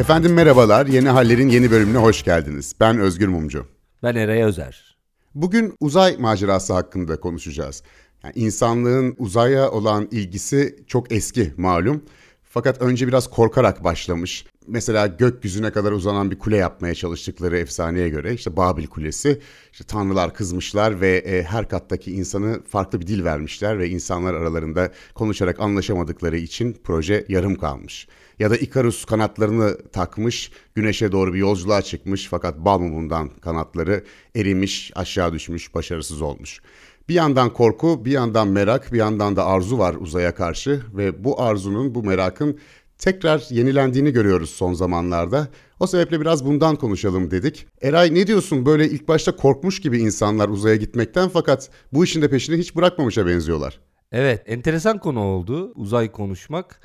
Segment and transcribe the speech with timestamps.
[0.00, 2.72] Efendim merhabalar, Yeni Haller'in yeni bölümüne hoş geldiniz.
[2.80, 3.66] Ben Özgür Mumcu.
[4.02, 4.96] Ben Eray Özer.
[5.34, 7.82] Bugün uzay macerası hakkında konuşacağız.
[8.24, 12.04] Yani insanlığın uzaya olan ilgisi çok eski malum.
[12.42, 14.46] Fakat önce biraz korkarak başlamış.
[14.66, 19.40] Mesela gökyüzüne kadar uzanan bir kule yapmaya çalıştıkları efsaneye göre işte Babil Kulesi.
[19.72, 24.90] İşte tanrılar kızmışlar ve e, her kattaki insanı farklı bir dil vermişler ve insanlar aralarında
[25.14, 28.06] konuşarak anlaşamadıkları için proje yarım kalmış.
[28.40, 34.04] Ya da Ikarus kanatlarını takmış, güneşe doğru bir yolculuğa çıkmış fakat bal mumundan kanatları
[34.36, 36.60] erimiş, aşağı düşmüş, başarısız olmuş.
[37.08, 41.42] Bir yandan korku, bir yandan merak, bir yandan da arzu var uzaya karşı ve bu
[41.42, 42.58] arzunun, bu merakın
[42.98, 45.48] tekrar yenilendiğini görüyoruz son zamanlarda.
[45.80, 47.66] O sebeple biraz bundan konuşalım dedik.
[47.82, 52.30] Eray ne diyorsun böyle ilk başta korkmuş gibi insanlar uzaya gitmekten fakat bu işin de
[52.30, 53.80] peşini hiç bırakmamışa benziyorlar.
[54.12, 56.80] Evet enteresan konu oldu uzay konuşmak.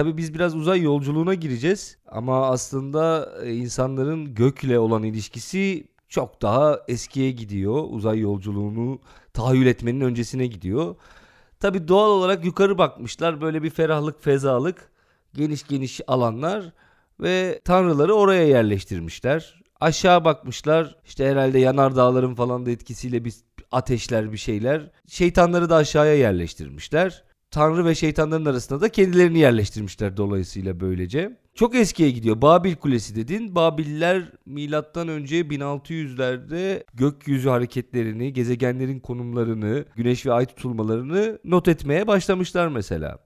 [0.00, 6.80] Tabii biz biraz uzay yolculuğuna gireceğiz ama aslında e, insanların gökle olan ilişkisi çok daha
[6.88, 7.84] eskiye gidiyor.
[7.90, 8.98] Uzay yolculuğunu
[9.32, 10.96] tahayyül etmenin öncesine gidiyor.
[11.58, 14.90] Tabii doğal olarak yukarı bakmışlar böyle bir ferahlık fezalık
[15.34, 16.72] geniş geniş alanlar
[17.20, 19.62] ve tanrıları oraya yerleştirmişler.
[19.80, 23.34] Aşağı bakmışlar işte herhalde yanar dağların falan da etkisiyle bir
[23.72, 24.90] ateşler bir şeyler.
[25.06, 27.29] Şeytanları da aşağıya yerleştirmişler.
[27.50, 31.36] Tanrı ve şeytanların arasında da kendilerini yerleştirmişler dolayısıyla böylece.
[31.54, 32.42] Çok eskiye gidiyor.
[32.42, 33.54] Babil Kulesi dedin.
[33.54, 42.68] Babiller milattan önce 1600'lerde gökyüzü hareketlerini, gezegenlerin konumlarını, güneş ve ay tutulmalarını not etmeye başlamışlar
[42.68, 43.18] mesela.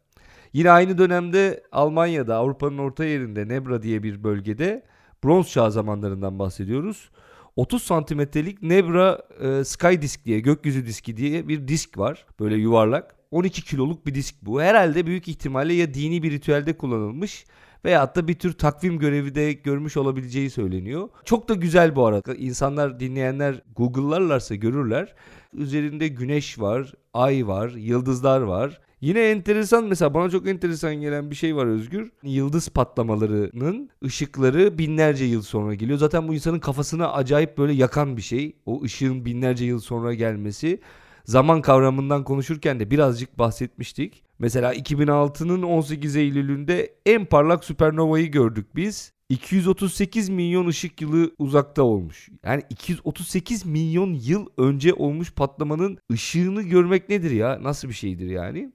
[0.53, 4.85] Yine aynı dönemde Almanya'da Avrupa'nın orta yerinde Nebra diye bir bölgede
[5.25, 7.11] bronz çağ zamanlarından bahsediyoruz.
[7.57, 12.27] 30 santimetrelik Nebra e, Sky Disk diye gökyüzü diski diye bir disk var.
[12.41, 13.15] Böyle yuvarlak.
[13.35, 14.63] 12 kiloluk bir disk bu.
[14.63, 17.47] Herhalde büyük ihtimalle ya dini bir ritüelde kullanılmış
[17.85, 21.09] veyahut da bir tür takvim görevi de görmüş olabileceği söyleniyor.
[21.25, 22.35] Çok da güzel bu arada.
[22.35, 25.15] İnsanlar dinleyenler Google'larlarsa görürler.
[25.53, 28.81] Üzerinde güneş var, ay var, yıldızlar var.
[29.01, 32.13] Yine enteresan mesela bana çok enteresan gelen bir şey var Özgür.
[32.23, 35.99] Yıldız patlamalarının ışıkları binlerce yıl sonra geliyor.
[35.99, 38.57] Zaten bu insanın kafasına acayip böyle yakan bir şey.
[38.67, 40.81] O ışığın binlerce yıl sonra gelmesi.
[41.25, 44.25] Zaman kavramından konuşurken de birazcık bahsetmiştik.
[44.39, 49.13] Mesela 2006'nın 18 Eylül'ünde en parlak süpernovayı gördük biz.
[49.29, 52.29] 238 milyon ışık yılı uzakta olmuş.
[52.45, 57.63] Yani 238 milyon yıl önce olmuş patlamanın ışığını görmek nedir ya?
[57.63, 58.73] Nasıl bir şeydir yani?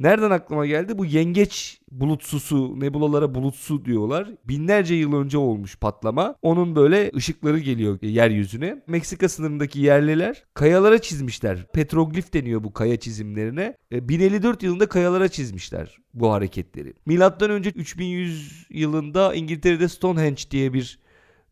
[0.00, 0.98] Nereden aklıma geldi?
[0.98, 4.28] Bu yengeç bulutsusu, nebulalara bulutsu diyorlar.
[4.44, 6.34] Binlerce yıl önce olmuş patlama.
[6.42, 8.82] Onun böyle ışıkları geliyor yeryüzüne.
[8.86, 11.66] Meksika sınırındaki yerliler kayalara çizmişler.
[11.72, 13.76] Petroglif deniyor bu kaya çizimlerine.
[13.92, 16.94] 1054 e, yılında kayalara çizmişler bu hareketleri.
[17.06, 20.98] Milattan önce 3100 yılında İngiltere'de Stonehenge diye bir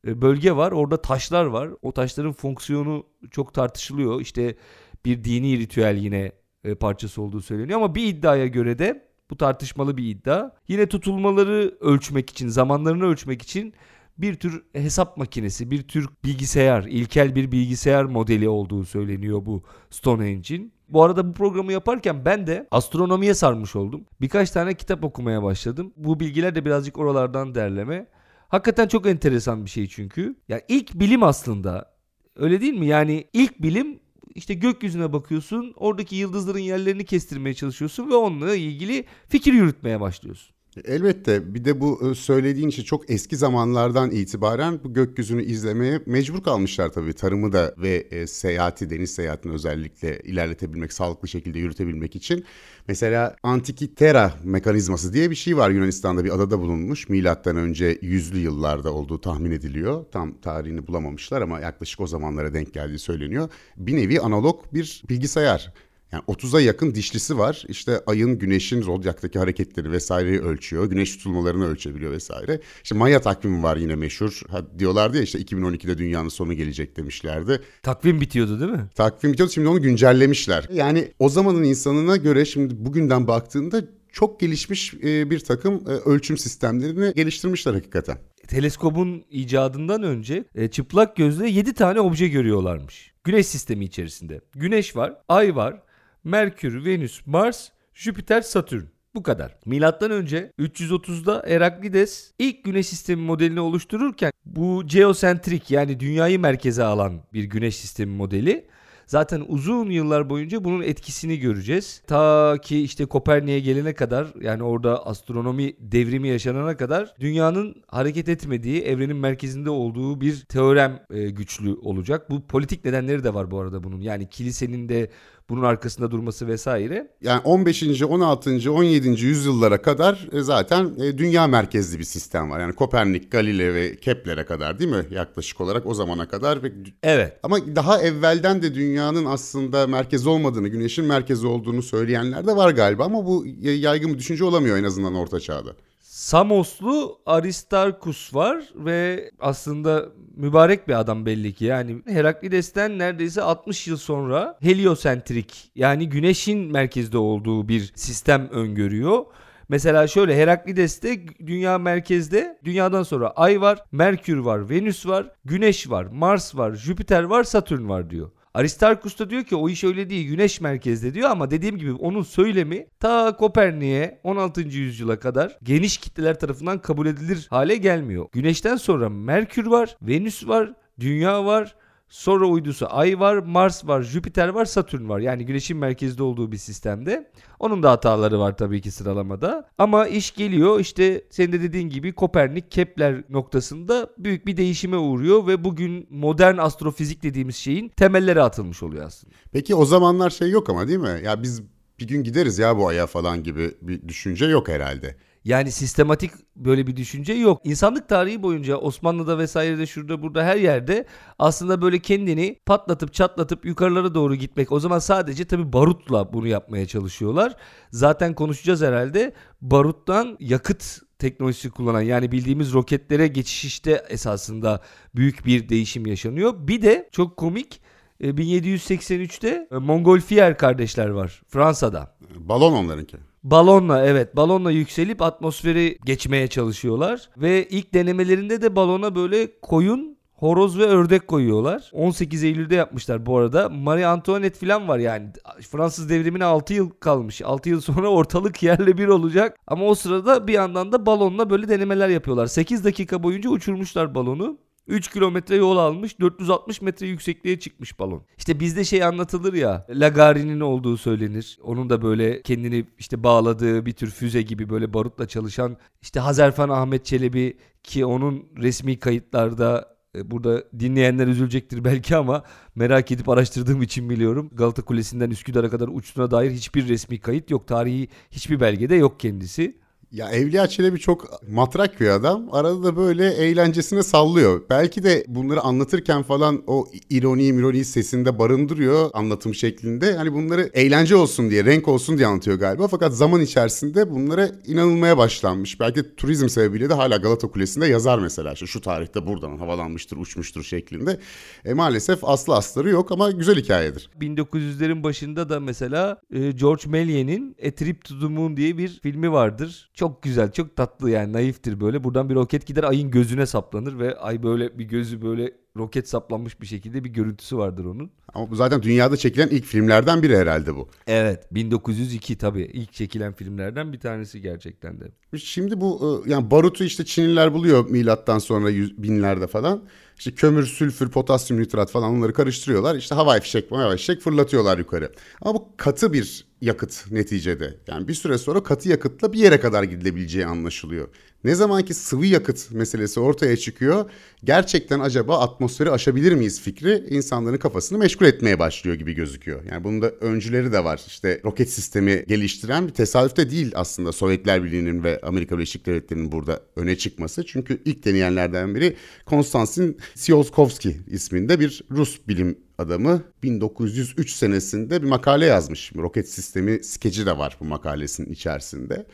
[0.06, 0.72] e, bölge var.
[0.72, 1.70] Orada taşlar var.
[1.82, 4.20] O taşların fonksiyonu çok tartışılıyor.
[4.20, 4.56] İşte
[5.04, 6.32] bir dini ritüel yine
[6.64, 10.50] e, parçası olduğu söyleniyor ama bir iddiaya göre de bu tartışmalı bir iddia.
[10.68, 13.74] Yine tutulmaları ölçmek için, zamanlarını ölçmek için
[14.18, 20.72] bir tür hesap makinesi, bir tür bilgisayar, ilkel bir bilgisayar modeli olduğu söyleniyor bu Stonehenge'in.
[20.88, 24.04] Bu arada bu programı yaparken ben de astronomiye sarmış oldum.
[24.20, 25.92] Birkaç tane kitap okumaya başladım.
[25.96, 28.06] Bu bilgiler de birazcık oralardan derleme.
[28.48, 30.36] Hakikaten çok enteresan bir şey çünkü.
[30.48, 31.94] Yani ilk bilim aslında
[32.36, 32.86] öyle değil mi?
[32.86, 34.00] Yani ilk bilim
[34.34, 35.72] işte gökyüzüne bakıyorsun.
[35.76, 40.57] Oradaki yıldızların yerlerini kestirmeye çalışıyorsun ve onunla ilgili fikir yürütmeye başlıyorsun.
[40.84, 46.42] Elbette bir de bu e, söylediğin şey çok eski zamanlardan itibaren bu gökyüzünü izlemeye mecbur
[46.42, 47.12] kalmışlar tabii.
[47.12, 52.44] Tarımı da ve e, seyahati, deniz seyahatini özellikle ilerletebilmek, sağlıklı şekilde yürütebilmek için.
[52.88, 57.08] Mesela Antikitera mekanizması diye bir şey var Yunanistan'da bir adada bulunmuş.
[57.08, 60.04] Milattan önce yüzlü yıllarda olduğu tahmin ediliyor.
[60.12, 63.48] Tam tarihini bulamamışlar ama yaklaşık o zamanlara denk geldiği söyleniyor.
[63.76, 65.72] Bir nevi analog bir bilgisayar.
[66.12, 67.64] Yani 30'a yakın dişlisi var.
[67.68, 70.86] İşte ayın, güneşin zodyaktaki hareketleri vesaireyi ölçüyor.
[70.86, 72.60] Güneş tutulmalarını ölçebiliyor vesaire.
[72.82, 74.40] İşte Maya takvimi var yine meşhur.
[74.50, 77.60] Ha, diyorlardı ya işte 2012'de dünyanın sonu gelecek demişlerdi.
[77.82, 78.88] Takvim bitiyordu değil mi?
[78.94, 80.68] Takvim bitiyordu şimdi onu güncellemişler.
[80.72, 83.82] Yani o zamanın insanına göre şimdi bugünden baktığında
[84.12, 88.18] çok gelişmiş e, bir takım e, ölçüm sistemlerini geliştirmişler hakikaten.
[88.48, 93.12] Teleskobun icadından önce e, çıplak gözle 7 tane obje görüyorlarmış.
[93.24, 94.40] Güneş sistemi içerisinde.
[94.54, 95.82] Güneş var, ay var,
[96.24, 98.84] Merkür, Venüs, Mars, Jüpiter, Satürn.
[99.14, 99.56] Bu kadar.
[99.66, 107.20] Milattan önce 330'da Heraklides ilk güneş sistemi modelini oluştururken bu geosentrik yani dünyayı merkeze alan
[107.32, 108.68] bir güneş sistemi modeli
[109.08, 112.02] Zaten uzun yıllar boyunca bunun etkisini göreceğiz.
[112.06, 118.82] Ta ki işte Kopernik'e gelene kadar yani orada astronomi devrimi yaşanana kadar dünyanın hareket etmediği,
[118.82, 122.30] evrenin merkezinde olduğu bir teorem e, güçlü olacak.
[122.30, 124.00] Bu politik nedenleri de var bu arada bunun.
[124.00, 125.10] Yani kilisenin de
[125.50, 127.10] bunun arkasında durması vesaire.
[127.22, 128.02] Yani 15.
[128.02, 128.72] 16.
[128.72, 129.08] 17.
[129.08, 132.60] yüzyıllara kadar e, zaten e, dünya merkezli bir sistem var.
[132.60, 135.06] Yani Kopernik, Galile ve Kepler'e kadar değil mi?
[135.10, 136.58] Yaklaşık olarak o zamana kadar.
[137.02, 137.40] Evet.
[137.42, 143.04] Ama daha evvelden de dünyanın aslında merkez olmadığını, güneşin merkezi olduğunu söyleyenler de var galiba
[143.04, 145.70] ama bu yaygın bir düşünce olamıyor en azından orta çağda.
[146.18, 151.64] Samoslu Aristarkus var ve aslında mübarek bir adam belli ki.
[151.64, 159.24] Yani Heraklides'ten neredeyse 60 yıl sonra heliosentrik yani güneşin merkezde olduğu bir sistem öngörüyor.
[159.68, 166.04] Mesela şöyle Heraklides'te dünya merkezde dünyadan sonra Ay var, Merkür var, Venüs var, Güneş var,
[166.04, 168.30] Mars var, Jüpiter var, Satürn var diyor.
[168.58, 172.22] Aristarkus da diyor ki o iş öyle değil güneş merkezde diyor ama dediğim gibi onun
[172.22, 174.60] söylemi ta Kopernik'e 16.
[174.60, 178.26] yüzyıla kadar geniş kitleler tarafından kabul edilir hale gelmiyor.
[178.32, 181.74] Güneşten sonra Merkür var, Venüs var, Dünya var,
[182.08, 185.20] Sonra uydusu Ay var, Mars var, Jüpiter var, Satürn var.
[185.20, 187.30] Yani Güneş'in merkezde olduğu bir sistemde.
[187.58, 189.68] Onun da hataları var tabii ki sıralamada.
[189.78, 195.46] Ama iş geliyor işte senin de dediğin gibi Kopernik, Kepler noktasında büyük bir değişime uğruyor
[195.46, 199.34] ve bugün modern astrofizik dediğimiz şeyin temelleri atılmış oluyor aslında.
[199.52, 201.20] Peki o zamanlar şey yok ama değil mi?
[201.24, 201.62] Ya biz
[202.00, 205.16] bir gün gideriz ya bu aya falan gibi bir düşünce yok herhalde.
[205.48, 207.60] Yani sistematik böyle bir düşünce yok.
[207.64, 211.06] İnsanlık tarihi boyunca Osmanlı'da vesairede şurada burada her yerde
[211.38, 214.72] aslında böyle kendini patlatıp çatlatıp yukarılara doğru gitmek.
[214.72, 217.56] O zaman sadece tabi barutla bunu yapmaya çalışıyorlar.
[217.90, 219.32] Zaten konuşacağız herhalde.
[219.60, 224.82] Baruttan yakıt teknolojisi kullanan yani bildiğimiz roketlere geçiş işte esasında
[225.14, 226.54] büyük bir değişim yaşanıyor.
[226.58, 227.80] Bir de çok komik
[228.20, 232.16] 1783'te e, Montgolfier kardeşler var Fransa'da.
[232.36, 233.27] Balon onlarınki.
[233.50, 240.78] Balonla evet balonla yükselip atmosferi geçmeye çalışıyorlar ve ilk denemelerinde de balona böyle koyun horoz
[240.78, 241.90] ve ördek koyuyorlar.
[241.92, 243.68] 18 Eylül'de yapmışlar bu arada.
[243.68, 245.28] Marie Antoinette falan var yani.
[245.70, 247.42] Fransız devrimine 6 yıl kalmış.
[247.42, 249.58] 6 yıl sonra ortalık yerle bir olacak.
[249.66, 252.46] Ama o sırada bir yandan da balonla böyle denemeler yapıyorlar.
[252.46, 254.58] 8 dakika boyunca uçurmuşlar balonu.
[254.88, 258.22] 3 kilometre yol almış 460 metre yüksekliğe çıkmış balon.
[258.38, 261.58] İşte bizde şey anlatılır ya Lagari'nin olduğu söylenir.
[261.62, 266.68] Onun da böyle kendini işte bağladığı bir tür füze gibi böyle barutla çalışan işte Hazerfan
[266.68, 272.42] Ahmet Çelebi ki onun resmi kayıtlarda e, Burada dinleyenler üzülecektir belki ama
[272.74, 274.50] merak edip araştırdığım için biliyorum.
[274.52, 277.68] Galata Kulesi'nden Üsküdar'a kadar uçtuğuna dair hiçbir resmi kayıt yok.
[277.68, 279.78] Tarihi hiçbir belgede yok kendisi.
[280.12, 282.48] Ya Evliya Çelebi çok matrak bir adam.
[282.52, 284.62] Arada da böyle eğlencesine sallıyor.
[284.70, 290.14] Belki de bunları anlatırken falan o ironi ironi sesinde barındırıyor anlatım şeklinde.
[290.14, 292.88] Hani bunları eğlence olsun diye, renk olsun diye anlatıyor galiba.
[292.88, 295.80] Fakat zaman içerisinde bunlara inanılmaya başlanmış.
[295.80, 298.52] Belki turizm sebebiyle de hala Galata Kulesi'nde yazar mesela.
[298.52, 301.20] İşte şu tarihte buradan havalanmıştır, uçmuştur şeklinde.
[301.64, 304.10] E, maalesef aslı asları yok ama güzel hikayedir.
[304.20, 309.32] 1900'lerin başında da mesela e, George Méliès'in A Trip to the Moon diye bir filmi
[309.32, 312.04] vardır çok güzel, çok tatlı yani naiftir böyle.
[312.04, 316.60] Buradan bir roket gider ayın gözüne saplanır ve ay böyle bir gözü böyle roket saplanmış
[316.60, 318.10] bir şekilde bir görüntüsü vardır onun.
[318.34, 320.88] Ama bu zaten dünyada çekilen ilk filmlerden biri herhalde bu.
[321.06, 325.38] Evet 1902 tabii ilk çekilen filmlerden bir tanesi gerçekten de.
[325.38, 329.82] Şimdi bu e, yani barutu işte Çinliler buluyor milattan sonra yüz, binlerde falan.
[330.18, 332.96] İşte kömür, sülfür, potasyum nitrat falan onları karıştırıyorlar.
[332.96, 335.12] İşte havai fişek, havai fişek fırlatıyorlar yukarı.
[335.40, 337.74] Ama bu katı bir yakıt neticede.
[337.86, 341.08] Yani bir süre sonra katı yakıtla bir yere kadar gidilebileceği anlaşılıyor.
[341.44, 344.10] Ne zaman ki sıvı yakıt meselesi ortaya çıkıyor,
[344.44, 349.62] gerçekten acaba atmosferi aşabilir miyiz fikri insanların kafasını meşgul etmeye başlıyor gibi gözüküyor.
[349.70, 351.00] Yani bunun da öncüleri de var.
[351.06, 356.32] İşte roket sistemi geliştiren bir tesadüf de değil aslında Sovyetler Birliği'nin ve Amerika Birleşik Devletleri'nin
[356.32, 357.46] burada öne çıkması.
[357.46, 358.96] Çünkü ilk deneyenlerden biri
[359.26, 365.92] Konstantin Tsiolkovsky isminde bir Rus bilim adamı 1903 senesinde bir makale yazmış.
[365.96, 369.06] Roket sistemi skeci de var bu makalesinin içerisinde.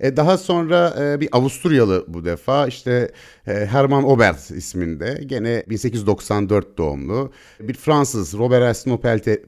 [0.00, 3.12] E, daha sonra e, bir Avusturyalı bu defa işte
[3.46, 7.32] e, Herman Obert isminde gene 1894 doğumlu.
[7.60, 9.00] Bir Fransız Robert Asno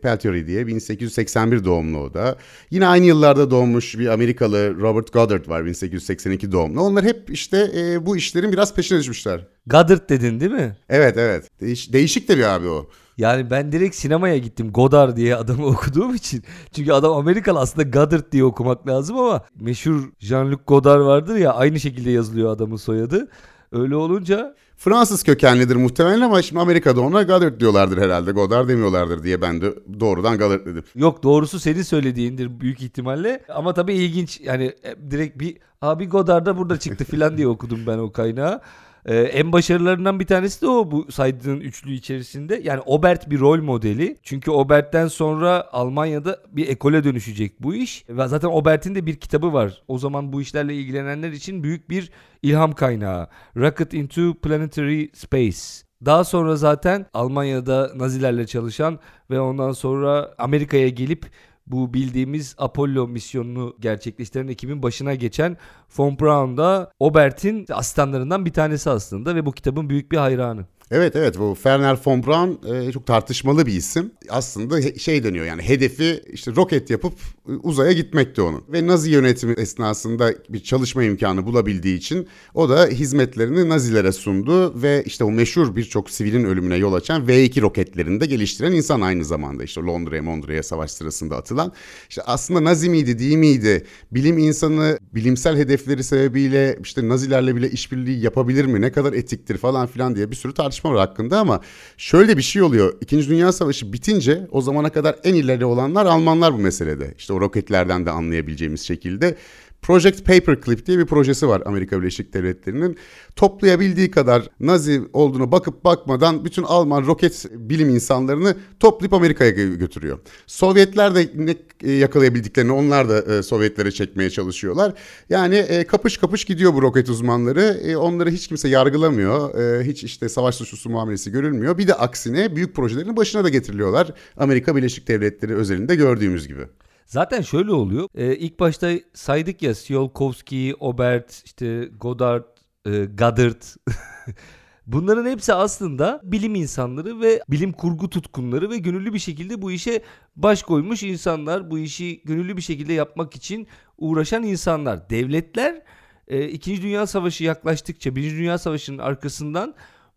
[0.02, 2.36] Peltieri diye 1881 doğumlu o da.
[2.70, 6.80] Yine aynı yıllarda doğmuş bir Amerikalı Robert Goddard var 1882 doğumlu.
[6.80, 9.46] Onlar hep işte e, bu işlerin biraz peşine düşmüşler.
[9.66, 10.76] Goddard dedin değil mi?
[10.88, 11.60] Evet evet.
[11.60, 12.90] Değiş, değişik de bir abi o.
[13.18, 16.42] Yani ben direkt sinemaya gittim Godard diye adamı okuduğum için.
[16.72, 21.80] Çünkü adam Amerikalı aslında Goddard diye okumak lazım ama meşhur Jean-Luc Godard vardır ya aynı
[21.80, 23.28] şekilde yazılıyor adamın soyadı.
[23.72, 28.32] Öyle olunca Fransız kökenlidir muhtemelen ama şimdi Amerika'da ona Goddard diyorlardır herhalde.
[28.32, 30.84] Godard demiyorlardır diye ben de doğrudan Goddard dedim.
[30.94, 33.42] Yok doğrusu senin söylediğindir büyük ihtimalle.
[33.48, 37.80] Ama tabii ilginç yani e, direkt bir abi Godard da burada çıktı filan diye okudum
[37.86, 38.60] ben o kaynağı.
[39.06, 42.60] Ee, en başarılarından bir tanesi de o bu saydığın üçlü içerisinde.
[42.64, 44.16] Yani Obert bir rol modeli.
[44.22, 48.04] Çünkü Obert'ten sonra Almanya'da bir ekole dönüşecek bu iş.
[48.08, 49.82] Ve zaten Obert'in de bir kitabı var.
[49.88, 52.10] O zaman bu işlerle ilgilenenler için büyük bir
[52.42, 53.28] ilham kaynağı.
[53.56, 55.58] Rocket into Planetary Space.
[56.04, 58.98] Daha sonra zaten Almanya'da Nazilerle çalışan
[59.30, 61.26] ve ondan sonra Amerika'ya gelip
[61.72, 65.56] bu bildiğimiz Apollo misyonunu gerçekleştiren ekibin başına geçen
[65.98, 70.66] Von Braun da Obert'in asistanlarından bir tanesi aslında ve bu kitabın büyük bir hayranı.
[70.94, 74.10] Evet evet bu Werner von Braun e, çok tartışmalı bir isim.
[74.28, 77.12] Aslında he, şey deniyor yani hedefi işte roket yapıp
[77.48, 78.64] e, uzaya gitmekti onun.
[78.68, 85.02] Ve Nazi yönetimi esnasında bir çalışma imkanı bulabildiği için o da hizmetlerini Nazilere sundu ve
[85.06, 89.64] işte o meşhur birçok sivilin ölümüne yol açan V2 roketlerini de geliştiren insan aynı zamanda
[89.64, 91.72] işte Londra'ya Londra'ya savaş sırasında atılan.
[92.08, 93.86] İşte aslında Nazi miydi değil miydi?
[94.10, 98.80] Bilim insanı bilimsel hedefleri sebebiyle işte Nazilerle bile işbirliği yapabilir mi?
[98.80, 101.60] Ne kadar etiktir falan filan diye bir sürü tartışma tartışma hakkında ama
[101.96, 102.94] şöyle bir şey oluyor.
[103.00, 107.14] İkinci Dünya Savaşı bitince o zamana kadar en ileri olanlar Almanlar bu meselede.
[107.18, 109.36] İşte o roketlerden de anlayabileceğimiz şekilde
[109.82, 112.96] Project Paperclip diye bir projesi var Amerika Birleşik Devletleri'nin.
[113.36, 120.18] Toplayabildiği kadar Nazi olduğunu bakıp bakmadan bütün Alman roket bilim insanlarını toplayıp Amerika'ya götürüyor.
[120.46, 124.94] Sovyetler de ne e, yakalayabildiklerini onlar da e, Sovyetlere çekmeye çalışıyorlar.
[125.30, 127.96] Yani e, kapış kapış gidiyor bu roket uzmanları.
[127.98, 129.54] Onları hiç kimse yargılamıyor.
[129.84, 131.78] Hiç işte savaş suçlusu muamelesi görülmüyor.
[131.78, 134.14] Bir de aksine büyük projelerin başına da getiriliyorlar.
[134.36, 136.62] Amerika Birleşik Devletleri özelinde gördüğümüz gibi.
[137.06, 138.08] Zaten şöyle oluyor.
[138.14, 142.44] Ee, ilk başta saydık ya Tsiolkovsky, Obert, işte Godard,
[142.86, 143.62] e, Goddard.
[144.86, 150.02] Bunların hepsi aslında bilim insanları ve bilim kurgu tutkunları ve gönüllü bir şekilde bu işe
[150.36, 151.70] baş koymuş insanlar.
[151.70, 153.66] Bu işi gönüllü bir şekilde yapmak için
[153.98, 155.10] uğraşan insanlar.
[155.10, 155.82] Devletler
[156.28, 159.74] e, İkinci Dünya Savaşı yaklaştıkça Birinci Dünya Savaşı'nın arkasından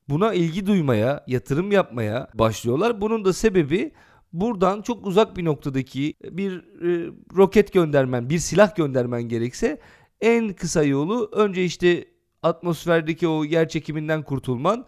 [0.10, 3.02] buna ilgi duymaya, yatırım yapmaya başlıyorlar.
[3.02, 3.92] Bunun da sebebi
[4.42, 9.80] buradan çok uzak bir noktadaki bir e, roket göndermen, bir silah göndermen gerekse
[10.22, 12.06] en kısa yolu önce işte
[12.44, 14.86] atmosferdeki o yer çekiminden kurtulman.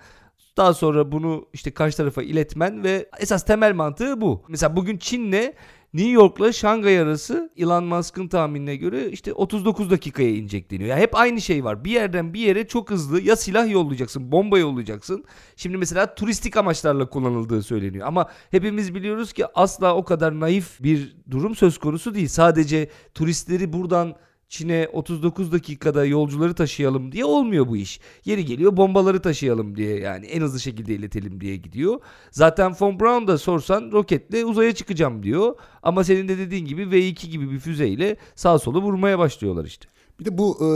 [0.58, 4.44] Daha sonra bunu işte karşı tarafa iletmen ve esas temel mantığı bu.
[4.48, 5.54] Mesela bugün Çin'le
[5.94, 10.90] New York'la Şangay arası Elon Musk'ın tahminine göre işte 39 dakikaya inecek deniyor.
[10.90, 11.86] Yani hep aynı şey var.
[11.86, 15.26] Bir yerden bir yere çok hızlı ya silah yollayacaksın, bomba yollayacaksın.
[15.56, 18.08] Şimdi mesela turistik amaçlarla kullanıldığı söyleniyor.
[18.08, 22.28] Ama hepimiz biliyoruz ki asla o kadar naif bir durum söz konusu değil.
[22.28, 24.16] Sadece turistleri buradan
[24.50, 28.00] Çin'e 39 dakikada yolcuları taşıyalım diye olmuyor bu iş.
[28.26, 32.00] Yeri geliyor bombaları taşıyalım diye yani en hızlı şekilde iletelim diye gidiyor.
[32.32, 35.56] Zaten Von Braun da sorsan roketle uzaya çıkacağım diyor.
[35.84, 39.88] Ama senin de dediğin gibi V2 gibi bir füzeyle sağ sola vurmaya başlıyorlar işte.
[40.20, 40.68] Bir de bu e,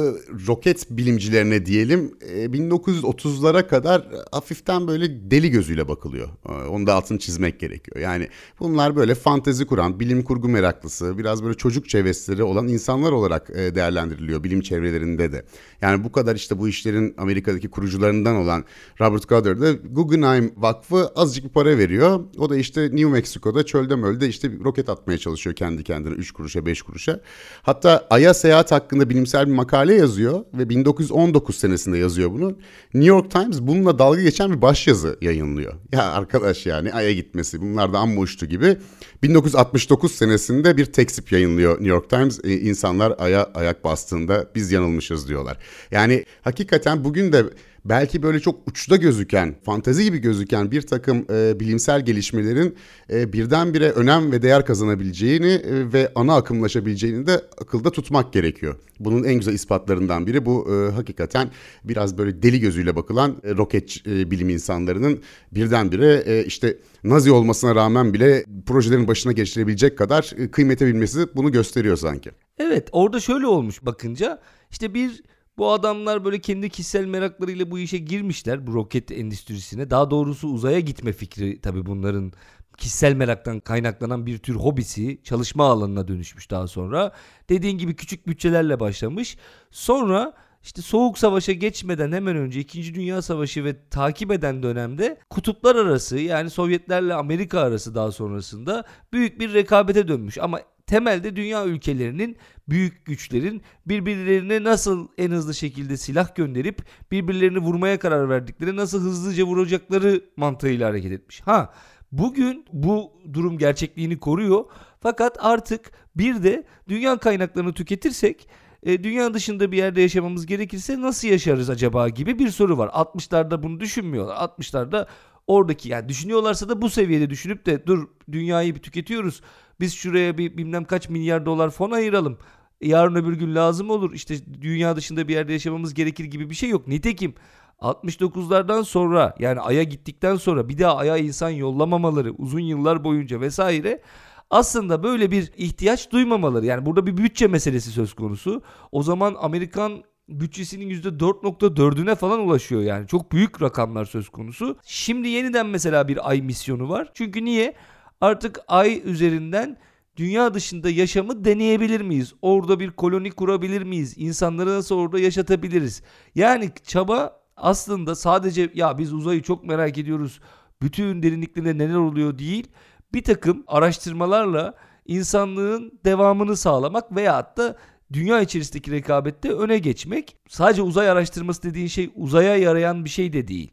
[0.48, 6.29] roket bilimcilerine diyelim e, 1930'lara kadar hafiften böyle deli gözüyle bakılıyor.
[6.50, 7.98] E, onu da altını çizmek gerekiyor.
[7.98, 8.27] Yani
[8.60, 13.75] bunlar böyle fantezi kuran, bilim kurgu meraklısı, biraz böyle çocuk çevresleri olan insanlar olarak e,
[13.75, 15.45] değerlendiriliyor bilim çevrelerinde de.
[15.81, 18.65] Yani bu kadar işte bu işlerin Amerika'daki kurucularından olan
[19.01, 22.19] Robert Goddard'a Guggenheim Vakfı azıcık bir para veriyor.
[22.38, 26.65] O da işte New Mexico'da çölde mölde işte roket atmaya çalışıyor kendi kendine 3 kuruşa
[26.65, 27.19] 5 kuruşa.
[27.62, 32.57] Hatta Ay'a seyahat hakkında bilimsel bilimsel bir makale yazıyor ve 1919 senesinde yazıyor bunu.
[32.93, 35.73] New York Times bununla dalga geçen bir başyazı yayınlıyor.
[35.91, 38.77] Ya arkadaş yani Ay'a gitmesi bunlar da amma uçtu gibi.
[39.23, 42.39] 1969 senesinde bir tekzip yayınlıyor New York Times.
[42.43, 45.57] Ee, insanlar Ay'a ayak bastığında biz yanılmışız diyorlar.
[45.91, 47.45] Yani hakikaten bugün de
[47.85, 52.75] belki böyle çok uçta gözüken, fantezi gibi gözüken bir takım e, bilimsel gelişmelerin
[53.09, 58.75] e, birdenbire önem ve değer kazanabileceğini e, ve ana akımlaşabileceğini de akılda tutmak gerekiyor.
[59.00, 61.50] Bunun en güzel ispatlarından biri bu e, hakikaten
[61.83, 65.21] biraz böyle deli gözüyle bakılan e, roket e, bilim insanlarının
[65.51, 71.51] birdenbire e, işte Nazi olmasına rağmen bile projelerin başına geçirebilecek kadar e, kıymete bilmesi bunu
[71.51, 72.31] gösteriyor sanki.
[72.57, 75.23] Evet orada şöyle olmuş bakınca işte bir
[75.58, 79.89] bu adamlar böyle kendi kişisel meraklarıyla bu işe girmişler bu roket endüstrisine.
[79.89, 82.34] Daha doğrusu uzaya gitme fikri tabii bunların
[82.77, 87.12] kişisel meraktan kaynaklanan bir tür hobisi, çalışma alanına dönüşmüş daha sonra.
[87.50, 89.38] Dediğin gibi küçük bütçelerle başlamış.
[89.72, 92.96] Sonra işte Soğuk Savaş'a geçmeden hemen önce 2.
[92.96, 99.39] Dünya Savaşı ve takip eden dönemde kutuplar arası yani Sovyetlerle Amerika arası daha sonrasında büyük
[99.39, 100.38] bir rekabete dönmüş.
[100.38, 100.60] Ama
[100.91, 102.38] temelde dünya ülkelerinin
[102.69, 106.81] büyük güçlerin birbirlerine nasıl en hızlı şekilde silah gönderip
[107.12, 111.41] birbirlerini vurmaya karar verdikleri nasıl hızlıca vuracakları mantığıyla hareket etmiş.
[111.41, 111.74] Ha
[112.12, 114.65] bugün bu durum gerçekliğini koruyor
[115.01, 118.48] fakat artık bir de dünya kaynaklarını tüketirsek
[118.83, 122.88] e, dünya dışında bir yerde yaşamamız gerekirse nasıl yaşarız acaba gibi bir soru var.
[122.88, 124.36] 60'larda bunu düşünmüyorlar.
[124.36, 125.07] 60'larda
[125.48, 129.41] oradaki yani düşünüyorlarsa da bu seviyede düşünüp de dur dünyayı bir tüketiyoruz.
[129.81, 132.38] Biz şuraya bir bilmem kaç milyar dolar fon ayıralım.
[132.81, 134.13] Yarın öbür gün lazım olur.
[134.13, 136.88] İşte dünya dışında bir yerde yaşamamız gerekir gibi bir şey yok.
[136.88, 137.33] Nitekim
[137.79, 144.01] 69'lardan sonra yani Ay'a gittikten sonra bir daha Ay'a insan yollamamaları uzun yıllar boyunca vesaire
[144.50, 146.65] aslında böyle bir ihtiyaç duymamaları.
[146.65, 148.61] Yani burada bir bütçe meselesi söz konusu.
[148.91, 153.07] O zaman Amerikan bütçesinin %4.4'üne falan ulaşıyor yani.
[153.07, 154.77] Çok büyük rakamlar söz konusu.
[154.83, 157.11] Şimdi yeniden mesela bir ay misyonu var.
[157.13, 157.75] Çünkü niye?
[158.21, 159.77] Artık ay üzerinden
[160.17, 162.33] dünya dışında yaşamı deneyebilir miyiz?
[162.41, 164.13] Orada bir koloni kurabilir miyiz?
[164.17, 166.03] İnsanları nasıl orada yaşatabiliriz?
[166.35, 170.39] Yani çaba aslında sadece ya biz uzayı çok merak ediyoruz.
[170.81, 172.67] Bütün derinliklerinde neler oluyor değil.
[173.13, 174.73] Bir takım araştırmalarla
[175.05, 177.77] insanlığın devamını sağlamak veyahut da
[178.13, 180.37] dünya içerisindeki rekabette öne geçmek.
[180.47, 183.71] Sadece uzay araştırması dediğin şey uzaya yarayan bir şey de değil.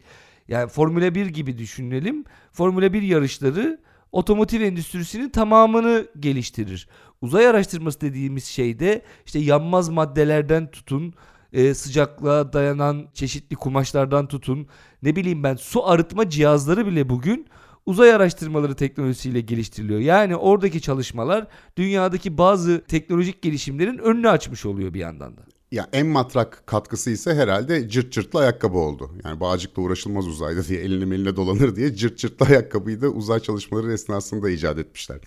[0.49, 2.25] Yani Formula 1 gibi düşünelim.
[2.53, 3.79] Formula 1 yarışları
[4.13, 6.89] otomotiv endüstrisinin tamamını geliştirir.
[7.21, 11.15] Uzay araştırması dediğimiz şeyde işte yanmaz maddelerden tutun,
[11.53, 14.67] e, sıcaklığa dayanan çeşitli kumaşlardan tutun,
[15.03, 17.47] ne bileyim ben su arıtma cihazları bile bugün
[17.87, 20.01] uzay araştırmaları teknolojisiyle geliştiriliyor.
[20.01, 21.47] Yani oradaki çalışmalar
[21.77, 25.43] dünyadaki bazı teknolojik gelişimlerin önünü açmış oluyor bir yandan da.
[25.73, 29.11] Ya en matrak katkısı ise herhalde cırt cırtlı ayakkabı oldu.
[29.25, 33.93] Yani bağcıkla uğraşılmaz uzayda diye eline eline dolanır diye cırt cırtlı ayakkabıyı da uzay çalışmaları
[33.93, 35.21] esnasında icat etmişler.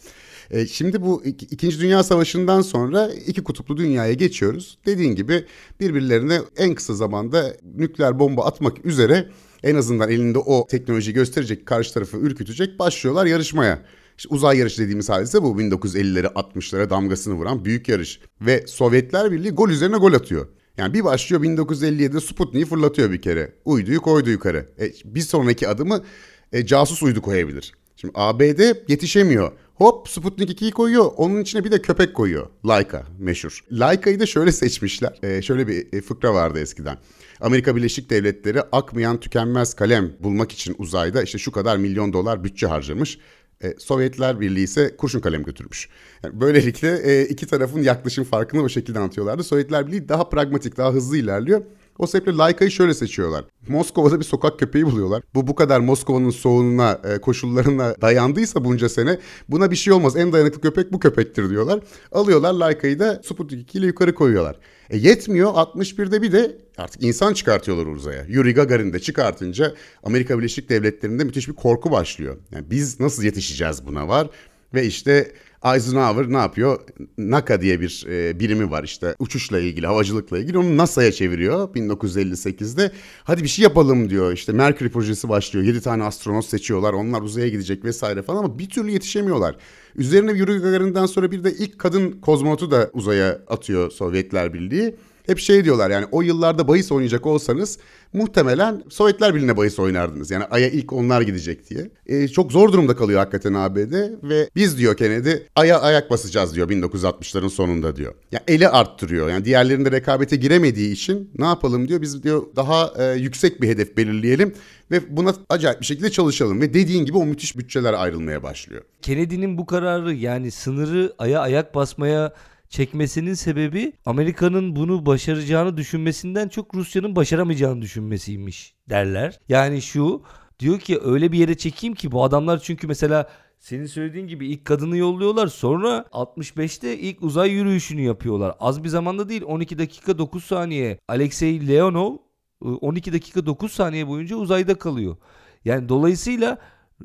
[0.51, 4.77] E, şimdi bu İkinci Dünya Savaşı'ndan sonra iki kutuplu dünyaya geçiyoruz.
[4.86, 5.45] Dediğin gibi
[5.79, 9.29] birbirlerine en kısa zamanda nükleer bomba atmak üzere
[9.63, 13.86] en azından elinde o teknoloji gösterecek, karşı tarafı ürkütecek başlıyorlar yarışmaya.
[14.18, 18.20] İşte uzay yarışı dediğimiz hadise bu 1950'lere 60'lara damgasını vuran büyük yarış.
[18.41, 20.48] Ve Sovyetler Birliği gol üzerine gol atıyor.
[20.77, 23.54] Yani bir başlıyor 1957'de Sputnik'i fırlatıyor bir kere.
[23.65, 24.69] Uyduyu koydu yukarı.
[24.80, 26.04] E, bir sonraki adımı
[26.52, 27.74] e, casus uydu koyabilir.
[27.95, 29.52] Şimdi ABD yetişemiyor.
[29.76, 31.12] Hop Sputnik 2'yi koyuyor.
[31.17, 32.47] Onun içine bir de köpek koyuyor.
[32.65, 33.65] Laika meşhur.
[33.71, 35.19] Laika'yı da şöyle seçmişler.
[35.24, 36.97] Ee, şöyle bir e, fıkra vardı eskiden.
[37.41, 42.67] Amerika Birleşik Devletleri akmayan tükenmez kalem bulmak için uzayda işte şu kadar milyon dolar bütçe
[42.67, 43.17] harcamış.
[43.63, 45.89] E, Sovyetler Birliği ise kurşun kalem götürmüş.
[46.24, 49.43] Yani böylelikle e, iki tarafın yaklaşım farkını o şekilde anlatıyorlardı.
[49.43, 51.62] Sovyetler Birliği daha pragmatik, daha hızlı ilerliyor.
[51.99, 53.45] O sebeple Laika'yı şöyle seçiyorlar.
[53.67, 55.23] Moskova'da bir sokak köpeği buluyorlar.
[55.36, 60.15] Bu bu kadar Moskova'nın soğuğuna, e, koşullarına dayandıysa bunca sene buna bir şey olmaz.
[60.15, 61.80] En dayanıklı köpek bu köpektir diyorlar.
[62.12, 64.56] Alıyorlar Laika'yı da Sputnik 2 ile yukarı koyuyorlar.
[64.89, 68.25] E yetmiyor 61'de bir de artık insan çıkartıyorlar uzaya.
[68.27, 69.73] Yuri Gagarin de çıkartınca
[70.04, 72.38] Amerika Birleşik Devletleri'nde müthiş bir korku başlıyor.
[72.51, 74.30] Yani biz nasıl yetişeceğiz buna var.
[74.73, 75.32] Ve işte
[75.65, 76.80] Eisenhower ne yapıyor?
[77.17, 80.58] NACA diye bir e, birimi var işte uçuşla ilgili, havacılıkla ilgili.
[80.58, 82.91] Onu NASA'ya çeviriyor 1958'de.
[83.24, 84.34] Hadi bir şey yapalım diyor.
[84.34, 85.65] İşte Mercury projesi başlıyor.
[85.65, 86.93] 7 tane astronot seçiyorlar.
[86.93, 89.56] Onlar uzaya gidecek vesaire falan ama bir türlü yetişemiyorlar.
[89.95, 95.39] Üzerine Yuri Gagarin'den sonra bir de ilk kadın kozmonotu da uzaya atıyor Sovyetler Birliği hep
[95.39, 97.77] şey diyorlar yani o yıllarda bahis oynayacak olsanız
[98.13, 100.31] muhtemelen Sovyetler Birliği'ne bahis oynardınız.
[100.31, 101.91] Yani Ay'a ilk onlar gidecek diye.
[102.05, 106.69] E, çok zor durumda kalıyor hakikaten ABD ve biz diyor Kennedy Ay'a ayak basacağız diyor
[106.69, 108.13] 1960'ların sonunda diyor.
[108.31, 109.29] Yani eli arttırıyor.
[109.29, 112.01] Yani diğerlerinde rekabete giremediği için ne yapalım diyor.
[112.01, 114.53] Biz diyor daha e, yüksek bir hedef belirleyelim
[114.91, 118.81] ve buna acayip bir şekilde çalışalım ve dediğin gibi o müthiş bütçeler ayrılmaya başlıyor.
[119.01, 122.34] Kennedy'nin bu kararı yani sınırı aya ayak basmaya
[122.71, 129.39] çekmesinin sebebi Amerika'nın bunu başaracağını düşünmesinden çok Rusya'nın başaramayacağını düşünmesiymiş derler.
[129.49, 130.23] Yani şu
[130.60, 133.29] diyor ki öyle bir yere çekeyim ki bu adamlar çünkü mesela
[133.60, 135.47] senin söylediğin gibi ilk kadını yolluyorlar.
[135.47, 138.55] Sonra 65'te ilk uzay yürüyüşünü yapıyorlar.
[138.60, 140.99] Az bir zamanda değil 12 dakika 9 saniye.
[141.07, 142.15] Alexey Leonov
[142.62, 145.17] 12 dakika 9 saniye boyunca uzayda kalıyor.
[145.65, 146.57] Yani dolayısıyla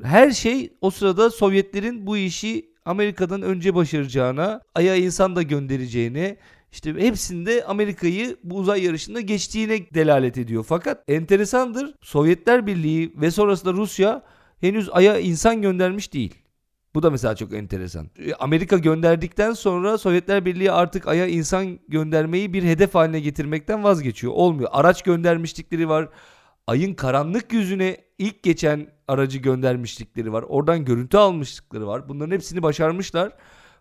[0.03, 6.37] her şey o sırada Sovyetlerin bu işi Amerika'dan önce başaracağına, Ay'a insan da göndereceğine,
[6.71, 10.65] işte hepsinde Amerika'yı bu uzay yarışında geçtiğine delalet ediyor.
[10.67, 14.23] Fakat enteresandır Sovyetler Birliği ve sonrasında Rusya
[14.61, 16.35] henüz Ay'a insan göndermiş değil.
[16.95, 18.09] Bu da mesela çok enteresan.
[18.19, 24.33] E, Amerika gönderdikten sonra Sovyetler Birliği artık Ay'a insan göndermeyi bir hedef haline getirmekten vazgeçiyor.
[24.33, 24.69] Olmuyor.
[24.73, 26.09] Araç göndermişlikleri var.
[26.67, 30.45] Ayın karanlık yüzüne ilk geçen aracı göndermişlikleri var.
[30.47, 32.09] Oradan görüntü almışlıkları var.
[32.09, 33.33] Bunların hepsini başarmışlar.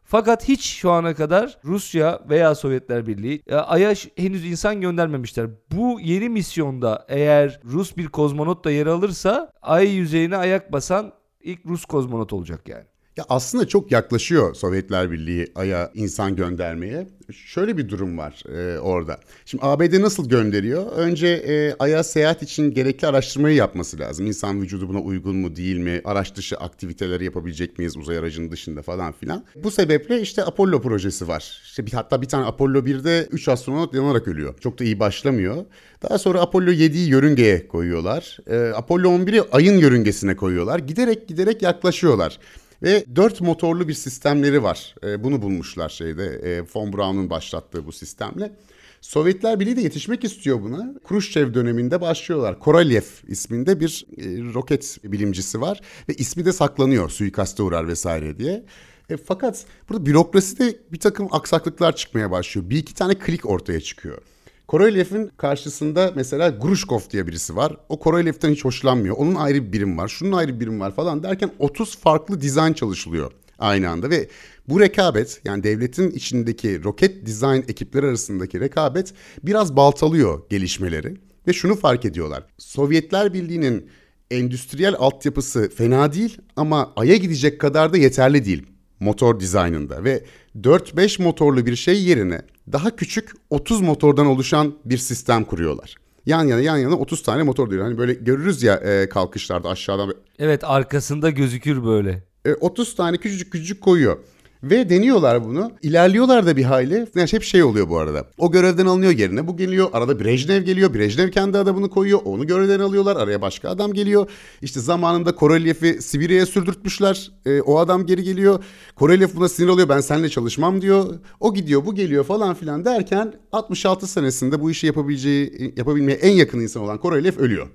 [0.05, 5.51] Fakat hiç şu ana kadar Rusya veya Sovyetler Birliği Ay'a henüz insan göndermemişler.
[5.73, 11.67] Bu yeni misyonda eğer Rus bir kozmonot da yer alırsa Ay yüzeyine ayak basan ilk
[11.67, 12.85] Rus kozmonot olacak yani.
[13.17, 17.07] Ya aslında çok yaklaşıyor Sovyetler Birliği Ay'a insan göndermeye.
[17.33, 19.21] Şöyle bir durum var e, orada.
[19.45, 20.93] Şimdi ABD nasıl gönderiyor?
[20.93, 24.27] Önce e, Ay'a seyahat için gerekli araştırmayı yapması lazım.
[24.27, 26.01] İnsan vücudu buna uygun mu değil mi?
[26.05, 29.45] Araç dışı aktiviteleri yapabilecek miyiz uzay aracının dışında falan filan.
[29.55, 31.61] Bu sebeple işte Apollo projesi var.
[31.65, 34.59] İşte bir, hatta bir tane Apollo 1'de 3 astronot yanarak ölüyor.
[34.61, 35.65] Çok da iyi başlamıyor.
[36.03, 38.39] Daha sonra Apollo 7'yi yörüngeye koyuyorlar.
[38.47, 40.79] E, Apollo 11'i Ay'ın yörüngesine koyuyorlar.
[40.79, 42.39] Giderek giderek yaklaşıyorlar.
[42.83, 44.95] Ve dört motorlu bir sistemleri var.
[45.05, 48.53] E, bunu bulmuşlar şeyde e, von Braun'un başlattığı bu sistemle.
[49.01, 50.95] Sovyetler Birliği de yetişmek istiyor buna.
[51.09, 52.59] Khrushchev döneminde başlıyorlar.
[52.59, 58.65] Korolev isminde bir e, roket bilimcisi var ve ismi de saklanıyor suikaste uğrar vesaire diye.
[59.11, 62.71] E, fakat burada bürokraside bir takım aksaklıklar çıkmaya başlıyor.
[62.71, 64.23] Bir iki tane klik ortaya çıkıyor.
[64.69, 67.77] Korolyev'in karşısında mesela Grushkov diye birisi var.
[67.89, 69.17] O Korolyev'den hiç hoşlanmıyor.
[69.17, 70.09] Onun ayrı bir birim var.
[70.09, 74.29] Şunun ayrı bir birim var falan derken 30 farklı dizayn çalışılıyor aynı anda ve
[74.69, 81.15] bu rekabet yani devletin içindeki roket dizayn ekipleri arasındaki rekabet biraz baltalıyor gelişmeleri
[81.47, 82.45] ve şunu fark ediyorlar.
[82.59, 83.91] Sovyetler Birliği'nin
[84.31, 88.67] endüstriyel altyapısı fena değil ama Ay'a gidecek kadar da yeterli değil
[89.01, 90.25] motor dizaynında ve
[90.61, 95.97] 4-5 motorlu bir şey yerine daha küçük 30 motordan oluşan bir sistem kuruyorlar.
[96.27, 97.85] Yan yana yan yana 30 tane motor diyor.
[97.85, 100.15] Hani böyle görürüz ya e, kalkışlarda aşağıdan.
[100.39, 102.23] Evet arkasında gözükür böyle.
[102.45, 104.19] E, 30 tane küçücük küçücük koyuyor.
[104.63, 105.73] Ve deniyorlar bunu.
[105.83, 107.07] İlerliyorlar da bir hayli.
[107.15, 108.25] Yani hep şey oluyor bu arada.
[108.39, 109.47] O görevden alınıyor yerine.
[109.47, 109.89] Bu geliyor.
[109.93, 110.95] Arada Brejnev geliyor.
[110.95, 112.21] Brejnev kendi adamını koyuyor.
[112.25, 113.17] Onu görevden alıyorlar.
[113.17, 114.31] Araya başka adam geliyor.
[114.63, 117.33] İşte zamanında Korolyev'i Sibirya'ya sürdürtmüşler.
[117.47, 118.65] E, o adam geri geliyor.
[118.97, 119.89] Korolyev buna sinir oluyor.
[119.89, 121.15] Ben seninle çalışmam diyor.
[121.41, 126.61] O gidiyor bu geliyor falan filan derken 66 senesinde bu işi yapabileceği, yapabilmeye en yakın
[126.61, 127.67] insan olan Korolyev ölüyor.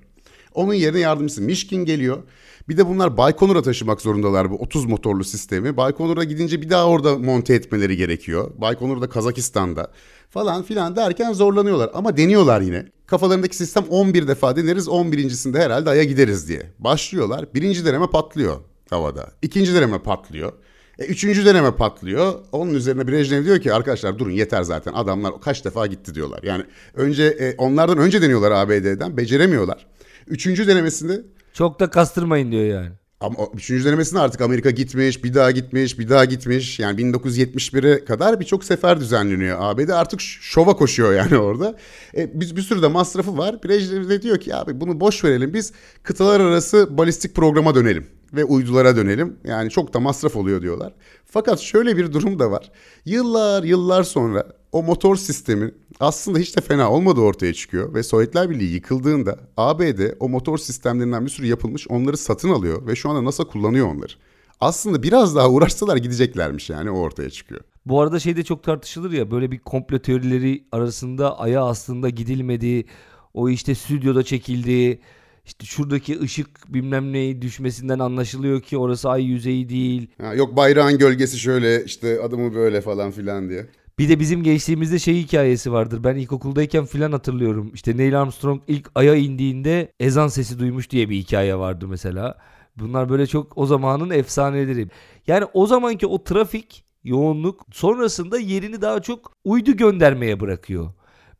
[0.54, 2.22] Onun yerine yardımcısı Mişkin geliyor.
[2.68, 5.76] Bir de bunlar Baykonur'a taşımak zorundalar bu 30 motorlu sistemi.
[5.76, 8.50] Baykonur'a gidince bir daha orada monte etmeleri gerekiyor.
[8.58, 9.90] Baykonur da Kazakistan'da
[10.30, 11.90] falan filan derken zorlanıyorlar.
[11.94, 12.86] Ama deniyorlar yine.
[13.06, 16.62] Kafalarındaki sistem 11 defa deneriz 11.sinde herhalde Ay'a gideriz diye.
[16.78, 17.54] Başlıyorlar.
[17.54, 18.60] Birinci deneme patlıyor
[18.90, 19.30] havada.
[19.42, 20.52] İkinci deneme patlıyor.
[20.98, 22.34] E, üçüncü deneme patlıyor.
[22.52, 26.40] Onun üzerine Brejnev diyor ki arkadaşlar durun yeter zaten adamlar kaç defa gitti diyorlar.
[26.42, 29.86] Yani önce e, onlardan önce deniyorlar ABD'den beceremiyorlar.
[30.32, 32.90] Üçüncü denemesinde çok da kastırmayın diyor yani.
[33.20, 36.78] Ama üçüncü denemesinde artık Amerika gitmiş, bir daha gitmiş, bir daha gitmiş.
[36.78, 39.56] Yani 1971'e kadar birçok sefer düzenleniyor.
[39.60, 41.76] ABD artık şova koşuyor yani orada.
[42.16, 43.62] E, biz bir sürü de masrafı var.
[43.64, 48.44] Brejnev de diyor ki abi bunu boş verelim biz kıtalar arası balistik programa dönelim ve
[48.44, 49.36] uydulara dönelim.
[49.44, 50.94] Yani çok da masraf oluyor diyorlar.
[51.26, 52.70] Fakat şöyle bir durum da var.
[53.04, 58.50] Yıllar yıllar sonra o motor sistemi aslında hiç de fena olmadığı ortaya çıkıyor ve Sovyetler
[58.50, 63.24] Birliği yıkıldığında ABD o motor sistemlerinden bir sürü yapılmış onları satın alıyor ve şu anda
[63.24, 64.12] NASA kullanıyor onları.
[64.60, 67.60] Aslında biraz daha uğraşsalar gideceklermiş yani o ortaya çıkıyor.
[67.86, 72.86] Bu arada şey de çok tartışılır ya böyle bir komplo teorileri arasında aya aslında gidilmediği,
[73.34, 75.00] o işte stüdyoda çekildiği,
[75.44, 80.10] işte şuradaki ışık bilmem neyi düşmesinden anlaşılıyor ki orası ay yüzeyi değil.
[80.20, 83.66] Ha, yok bayrağın gölgesi şöyle işte adımı böyle falan filan diye.
[84.02, 86.04] Bir de bizim gençliğimizde şey hikayesi vardır.
[86.04, 87.70] Ben ilkokuldayken filan hatırlıyorum.
[87.74, 92.38] İşte Neil Armstrong ilk aya indiğinde ezan sesi duymuş diye bir hikaye vardı mesela.
[92.76, 94.88] Bunlar böyle çok o zamanın efsaneleri.
[95.26, 100.92] Yani o zamanki o trafik, yoğunluk sonrasında yerini daha çok uydu göndermeye bırakıyor.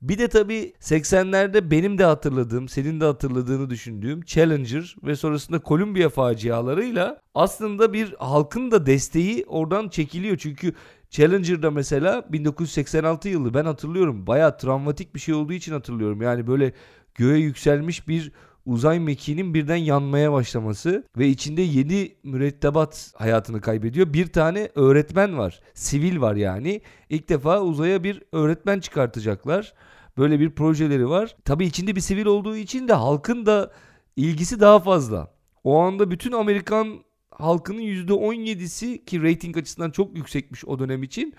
[0.03, 6.09] Bir de tabii 80'lerde benim de hatırladığım, senin de hatırladığını düşündüğüm Challenger ve sonrasında Columbia
[6.09, 10.37] facialarıyla aslında bir halkın da desteği oradan çekiliyor.
[10.37, 10.73] Çünkü
[11.13, 14.27] Challenger'da mesela 1986 yılı ben hatırlıyorum.
[14.27, 16.23] Baya travmatik bir şey olduğu için hatırlıyorum.
[16.23, 16.73] Yani böyle
[17.15, 18.33] göğe yükselmiş bir
[18.67, 24.13] uzay mekiğinin birden yanmaya başlaması ve içinde 7 mürettebat hayatını kaybediyor.
[24.13, 25.61] Bir tane öğretmen var.
[25.75, 26.81] Sivil var yani.
[27.11, 29.75] İlk defa uzaya bir öğretmen çıkartacaklar.
[30.19, 31.37] Böyle bir projeleri var.
[31.45, 33.73] Tabii içinde bir sivil olduğu için de halkın da
[34.17, 35.35] ilgisi daha fazla.
[35.65, 37.05] O anda bütün Amerikan
[37.39, 41.35] halkının %17'si ki rating açısından çok yüksekmiş o dönem için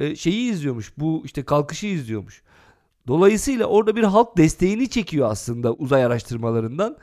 [0.00, 0.92] e, şeyi izliyormuş.
[0.98, 2.42] Bu işte kalkışı izliyormuş.
[3.06, 6.96] Dolayısıyla orada bir halk desteğini çekiyor aslında uzay araştırmalarından.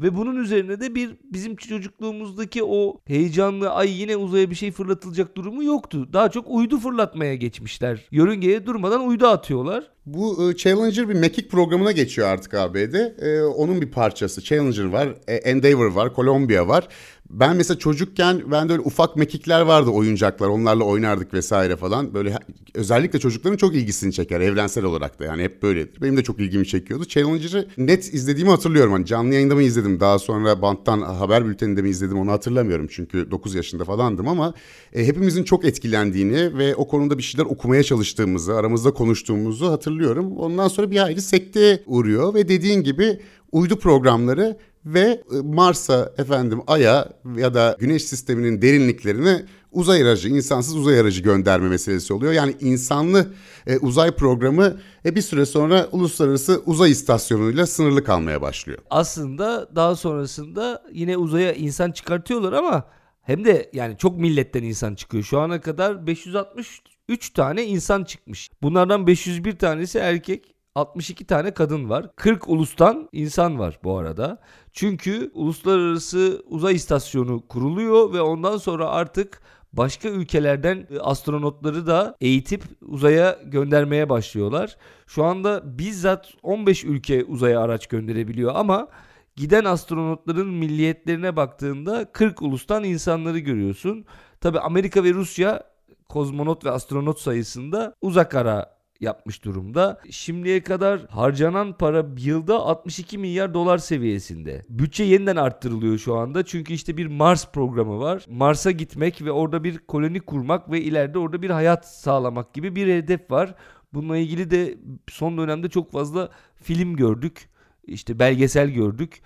[0.00, 5.36] Ve bunun üzerine de bir bizim çocukluğumuzdaki o heyecanlı ay yine uzaya bir şey fırlatılacak
[5.36, 6.08] durumu yoktu.
[6.12, 8.06] Daha çok uydu fırlatmaya geçmişler.
[8.10, 9.90] Yörüngeye durmadan uydu atıyorlar.
[10.06, 12.94] Bu e, Challenger bir mekik programına geçiyor artık ABD.
[13.22, 14.42] E, onun bir parçası.
[14.42, 16.88] Challenger var, e, Endeavour var, Columbia var.
[17.32, 20.48] Ben mesela çocukken bende öyle ufak mekikler vardı oyuncaklar.
[20.48, 22.14] Onlarla oynardık vesaire falan.
[22.14, 22.38] Böyle
[22.74, 25.24] özellikle çocukların çok ilgisini çeker evrensel olarak da.
[25.24, 26.02] Yani hep böyledir.
[26.02, 27.04] Benim de çok ilgimi çekiyordu.
[27.04, 28.92] Challenger'ı net izlediğimi hatırlıyorum.
[28.92, 30.00] Hani canlı yayında mı izledim?
[30.00, 32.86] Daha sonra banttan haber bülteninde mi izledim onu hatırlamıyorum.
[32.90, 34.54] Çünkü 9 yaşında falandım ama
[34.92, 40.36] e, hepimizin çok etkilendiğini ve o konuda bir şeyler okumaya çalıştığımızı, aramızda konuştuğumuzu hatırlıyorum.
[40.36, 43.20] Ondan sonra bir ayrı sekteye uğruyor ve dediğin gibi
[43.52, 50.76] uydu programları ve e, Mars'a efendim Ay'a ya da Güneş sisteminin derinliklerine uzay aracı, insansız
[50.76, 52.32] uzay aracı gönderme meselesi oluyor.
[52.32, 53.26] Yani insanlı
[53.66, 58.78] e, uzay programı e, bir süre sonra uluslararası uzay istasyonuyla sınırlı kalmaya başlıyor.
[58.90, 62.84] Aslında daha sonrasında yine uzaya insan çıkartıyorlar ama
[63.22, 65.24] hem de yani çok milletten insan çıkıyor.
[65.24, 68.50] Şu ana kadar 563 tane insan çıkmış.
[68.62, 72.10] Bunlardan 501 tanesi erkek, 62 tane kadın var.
[72.16, 74.38] 40 ulustan insan var bu arada.
[74.72, 83.38] Çünkü uluslararası uzay istasyonu kuruluyor ve ondan sonra artık başka ülkelerden astronotları da eğitip uzaya
[83.44, 84.76] göndermeye başlıyorlar.
[85.06, 88.88] Şu anda bizzat 15 ülke uzaya araç gönderebiliyor ama
[89.36, 94.04] giden astronotların milliyetlerine baktığında 40 ulustan insanları görüyorsun.
[94.40, 95.62] Tabi Amerika ve Rusya
[96.08, 98.71] kozmonot ve astronot sayısında uzak ara
[99.02, 100.00] yapmış durumda.
[100.10, 104.66] Şimdiye kadar harcanan para yılda 62 milyar dolar seviyesinde.
[104.68, 106.44] Bütçe yeniden arttırılıyor şu anda.
[106.44, 108.26] Çünkü işte bir Mars programı var.
[108.28, 112.86] Mars'a gitmek ve orada bir koloni kurmak ve ileride orada bir hayat sağlamak gibi bir
[112.86, 113.54] hedef var.
[113.94, 117.48] Bununla ilgili de son dönemde çok fazla film gördük.
[117.86, 119.22] İşte belgesel gördük.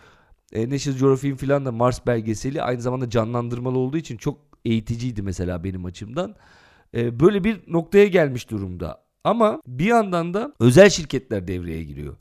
[0.53, 5.65] E, National Geographic'in filan da Mars belgeseli aynı zamanda canlandırmalı olduğu için çok eğiticiydi mesela
[5.65, 6.35] benim açımdan.
[6.95, 9.06] E, böyle bir noktaya gelmiş durumda.
[9.27, 12.17] Ama bir yandan da özel şirketler devreye giriyor.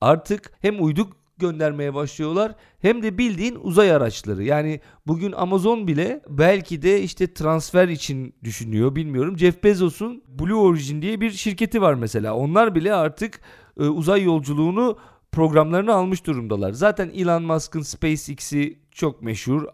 [0.00, 4.44] Artık hem uyduk göndermeye başlıyorlar hem de bildiğin uzay araçları.
[4.44, 9.38] Yani bugün Amazon bile belki de işte transfer için düşünüyor bilmiyorum.
[9.38, 12.34] Jeff Bezos'un Blue Origin diye bir şirketi var mesela.
[12.34, 13.40] Onlar bile artık
[13.80, 14.98] e, uzay yolculuğunu
[15.32, 16.72] programlarını almış durumdalar.
[16.72, 19.64] Zaten Elon Musk'ın SpaceX'i çok meşhur.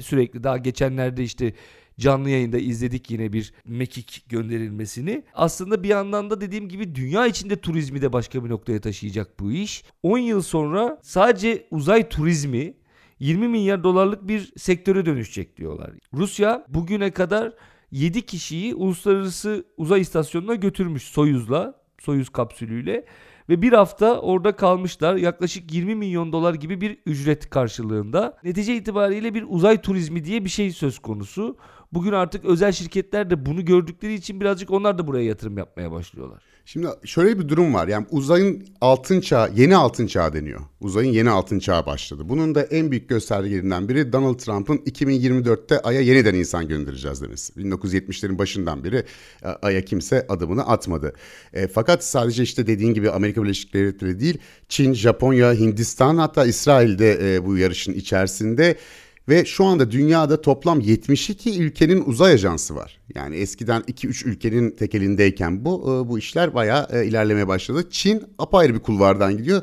[0.00, 1.54] Sürekli daha geçenlerde işte
[2.00, 5.24] canlı yayında izledik yine bir mekik gönderilmesini.
[5.34, 9.52] Aslında bir yandan da dediğim gibi dünya içinde turizmi de başka bir noktaya taşıyacak bu
[9.52, 9.84] iş.
[10.02, 12.74] 10 yıl sonra sadece uzay turizmi
[13.18, 15.90] 20 milyar dolarlık bir sektöre dönüşecek diyorlar.
[16.14, 17.52] Rusya bugüne kadar
[17.90, 23.04] 7 kişiyi uluslararası uzay istasyonuna götürmüş Soyuz'la, Soyuz kapsülüyle
[23.48, 25.16] ve bir hafta orada kalmışlar.
[25.16, 28.38] Yaklaşık 20 milyon dolar gibi bir ücret karşılığında.
[28.44, 31.56] Netice itibariyle bir uzay turizmi diye bir şey söz konusu.
[31.92, 36.42] Bugün artık özel şirketler de bunu gördükleri için birazcık onlar da buraya yatırım yapmaya başlıyorlar.
[36.64, 37.88] Şimdi şöyle bir durum var.
[37.88, 40.60] Yani uzayın altın çağı, yeni altın çağı deniyor.
[40.80, 42.22] Uzayın yeni altın çağı başladı.
[42.28, 47.52] Bunun da en büyük göstergelerinden biri Donald Trump'ın 2024'te Ay'a yeniden insan göndereceğiz demesi.
[47.52, 49.04] 1970'lerin başından beri
[49.44, 51.12] e, Ay'a kimse adımını atmadı.
[51.52, 57.34] E, fakat sadece işte dediğin gibi Amerika Birleşik Devletleri değil, Çin, Japonya, Hindistan hatta İsrail'de
[57.34, 58.76] e, bu yarışın içerisinde
[59.30, 63.00] ve şu anda dünyada toplam 72 ülkenin uzay ajansı var.
[63.14, 67.86] Yani eskiden 2-3 ülkenin tekelindeyken bu e, bu işler bayağı e, ilerlemeye başladı.
[67.90, 69.62] Çin apayrı bir kulvardan gidiyor.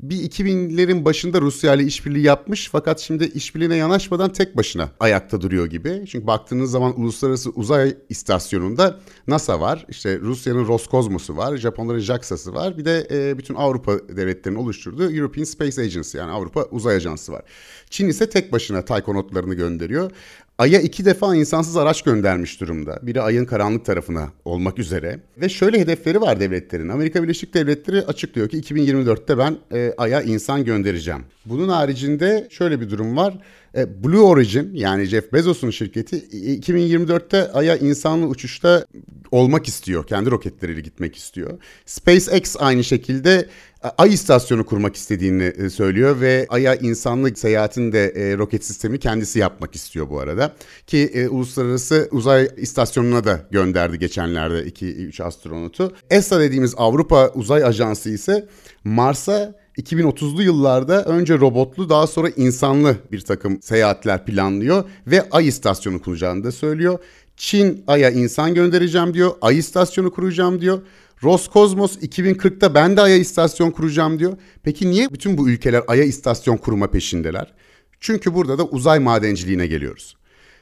[0.00, 5.66] Bir 2000'lerin başında Rusya ile işbirliği yapmış fakat şimdi işbirliğine yanaşmadan tek başına ayakta duruyor
[5.66, 6.04] gibi.
[6.08, 9.86] Çünkü baktığınız zaman uluslararası uzay istasyonunda NASA var.
[9.88, 12.78] İşte Rusya'nın Roskosmos'u var, Japonların JAXA'sı var.
[12.78, 17.42] Bir de e, bütün Avrupa devletlerinin oluşturduğu European Space Agency yani Avrupa Uzay Ajansı var.
[17.90, 20.10] Çin ise tek başına taykonotlarını gönderiyor.
[20.58, 22.98] Ay'a iki defa insansız araç göndermiş durumda.
[23.02, 25.20] Biri Ay'ın karanlık tarafına olmak üzere.
[25.40, 26.88] Ve şöyle hedefleri var devletlerin.
[26.88, 31.22] Amerika Birleşik Devletleri açıklıyor ki 2024'te ben e, Ay'a insan göndereceğim.
[31.46, 33.38] Bunun haricinde şöyle bir durum var.
[33.76, 38.86] E, Blue Origin yani Jeff Bezos'un şirketi 2024'te Ay'a insanlı uçuşta
[39.30, 40.06] olmak istiyor.
[40.06, 41.58] Kendi roketleriyle gitmek istiyor.
[41.86, 43.48] SpaceX aynı şekilde
[43.82, 49.38] Ay istasyonu kurmak istediğini e, söylüyor ve Ay'a insanlık seyahatin de e, roket sistemi kendisi
[49.38, 50.52] yapmak istiyor bu arada.
[50.86, 55.92] Ki e, uluslararası uzay istasyonuna da gönderdi geçenlerde 2-3 astronotu.
[56.10, 58.48] ESA dediğimiz Avrupa Uzay Ajansı ise
[58.84, 66.02] Mars'a 2030'lu yıllarda önce robotlu daha sonra insanlı bir takım seyahatler planlıyor ve Ay istasyonu
[66.02, 66.98] kuracağını da söylüyor.
[67.36, 69.32] Çin Ay'a insan göndereceğim diyor.
[69.40, 70.80] Ay istasyonu kuracağım diyor.
[71.22, 74.36] Roskosmos 2040'ta ben de Ay'a istasyon kuracağım diyor.
[74.62, 77.54] Peki niye bütün bu ülkeler Ay'a istasyon kurma peşindeler?
[78.00, 80.16] Çünkü burada da uzay madenciliğine geliyoruz.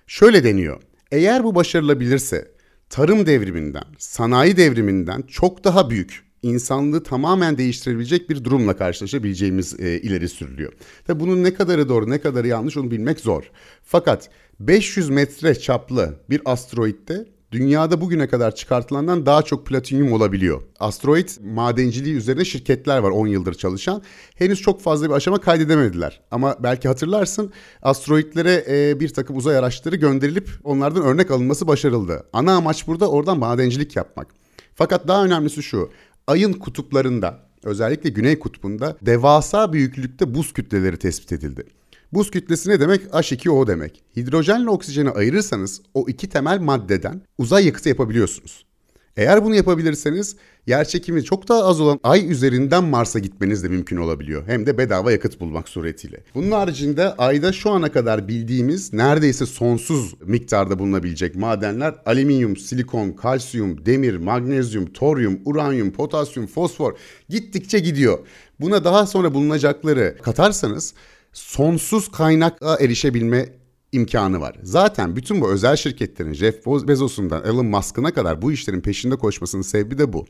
[0.07, 0.83] Şöyle deniyor.
[1.13, 2.51] Eğer bu başarılabilirse
[2.91, 10.29] tarım devriminden, sanayi devriminden çok daha büyük insanlığı tamamen değiştirebilecek bir durumla karşılaşabileceğimiz e, ileri
[10.29, 10.73] sürülüyor.
[11.07, 13.51] Tabi bunun ne kadarı doğru ne kadarı yanlış onu bilmek zor.
[13.83, 20.63] Fakat 500 metre çaplı bir asteroitte dünyada bugüne kadar çıkartılandan daha çok platinyum olabiliyor.
[20.81, 24.03] Asteroid madenciliği üzerine şirketler var 10 yıldır çalışan.
[24.35, 26.21] Henüz çok fazla bir aşama kaydedemediler.
[26.31, 32.27] Ama belki hatırlarsın asteroidlere e, bir takım uzay araçları gönderilip onlardan örnek alınması başarıldı.
[32.33, 34.29] Ana amaç burada oradan madencilik yapmak.
[34.75, 35.91] Fakat daha önemlisi şu.
[36.27, 41.65] Ayın kutuplarında özellikle güney kutbunda devasa büyüklükte buz kütleleri tespit edildi.
[42.17, 43.05] Buz kütlesi ne demek?
[43.05, 44.03] H2O demek.
[44.17, 48.67] Hidrojenle oksijeni ayırırsanız o iki temel maddeden uzay yakıtı yapabiliyorsunuz.
[49.17, 53.97] Eğer bunu yapabilirseniz yer çekimi çok daha az olan ay üzerinden Mars'a gitmeniz de mümkün
[53.97, 54.47] olabiliyor.
[54.47, 56.21] Hem de bedava yakıt bulmak suretiyle.
[56.35, 63.87] Bunun haricinde ayda şu ana kadar bildiğimiz neredeyse sonsuz miktarda bulunabilecek madenler alüminyum, silikon, kalsiyum,
[63.87, 66.93] demir, magnezyum, toryum, uranyum, potasyum, fosfor
[67.29, 68.19] gittikçe gidiyor.
[68.61, 70.95] Buna daha sonra bulunacakları katarsanız
[71.37, 73.49] sonsuz kaynakla erişebilme
[73.93, 74.57] imkanı var.
[74.63, 79.99] Zaten bütün bu özel şirketlerin Jeff Bezos'undan Elon Musk'ına kadar bu işlerin peşinde koşmasının sebebi
[79.99, 80.27] de bu.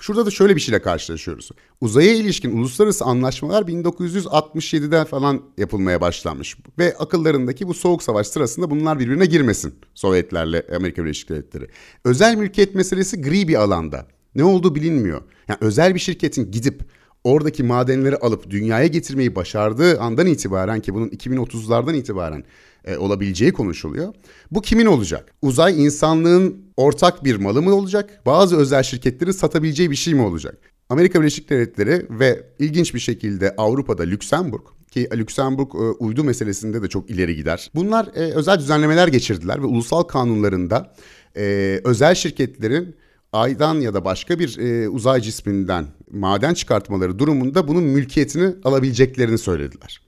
[0.00, 1.50] Şurada da şöyle bir şeyle karşılaşıyoruz.
[1.80, 6.56] Uzaya ilişkin uluslararası anlaşmalar 1967'den falan yapılmaya başlanmış.
[6.78, 11.68] Ve akıllarındaki bu soğuk savaş sırasında bunlar birbirine girmesin Sovyetlerle Amerika Birleşik Devletleri.
[12.04, 14.06] Özel mülkiyet meselesi gri bir alanda.
[14.34, 15.22] Ne olduğu bilinmiyor.
[15.48, 16.82] Yani özel bir şirketin gidip
[17.28, 22.44] oradaki madenleri alıp dünyaya getirmeyi başardığı andan itibaren ki bunun 2030'lardan itibaren
[22.84, 24.14] e, olabileceği konuşuluyor.
[24.50, 25.34] Bu kimin olacak?
[25.42, 28.20] Uzay insanlığın ortak bir malı mı olacak?
[28.26, 30.58] Bazı özel şirketlerin satabileceği bir şey mi olacak?
[30.88, 36.88] Amerika Birleşik Devletleri ve ilginç bir şekilde Avrupa'da Lüksemburg ki Lüksemburg e, uydu meselesinde de
[36.88, 37.70] çok ileri gider.
[37.74, 40.94] Bunlar e, özel düzenlemeler geçirdiler ve ulusal kanunlarında
[41.36, 42.96] e, özel şirketlerin
[43.32, 50.00] aydan ya da başka bir e, uzay cisminden maden çıkartmaları durumunda bunun mülkiyetini alabileceklerini söylediler.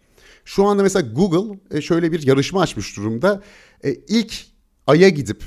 [0.44, 3.42] Şu anda mesela Google e, şöyle bir yarışma açmış durumda.
[3.84, 4.44] E, ilk
[4.86, 5.42] Ay'a gidip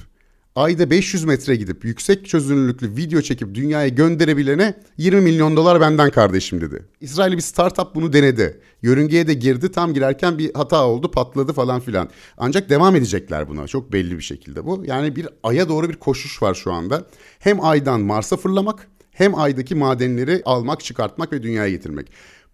[0.56, 6.62] ayda 500 metre gidip yüksek çözünürlüklü video çekip dünyaya gönderebilene 20 milyon dolar benden kardeşim
[6.62, 6.86] dedi.
[7.02, 8.62] İsrail'li bir startup bunu denedi.
[8.82, 12.10] Yörüngeye de girdi tam girerken bir hata oldu patladı falan filan.
[12.38, 14.84] Ancak devam edecekler buna çok belli bir şekilde bu.
[14.86, 17.06] Yani bir aya doğru bir koşuş var şu anda.
[17.40, 22.12] Hem aydan Mars'a fırlamak hem aydaki madenleri almak çıkartmak ve dünyaya getirmek.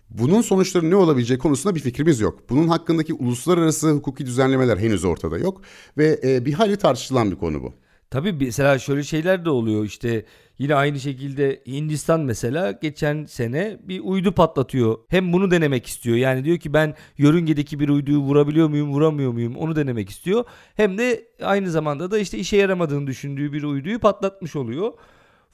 [0.10, 2.50] Bunun sonuçları ne olabileceği konusunda bir fikrimiz yok.
[2.50, 5.62] Bunun hakkındaki uluslararası hukuki düzenlemeler henüz ortada yok
[5.98, 7.74] ve e, bir hali tartışılan bir konu bu.
[8.10, 10.26] Tabii mesela şöyle şeyler de oluyor işte
[10.58, 14.98] yine aynı şekilde Hindistan mesela geçen sene bir uydu patlatıyor.
[15.08, 19.56] Hem bunu denemek istiyor yani diyor ki ben yörüngedeki bir uyduyu vurabiliyor muyum vuramıyor muyum
[19.56, 20.46] onu denemek istiyor.
[20.76, 24.94] Hem de aynı zamanda da işte işe yaramadığını düşündüğü bir uyduyu patlatmış oluyor.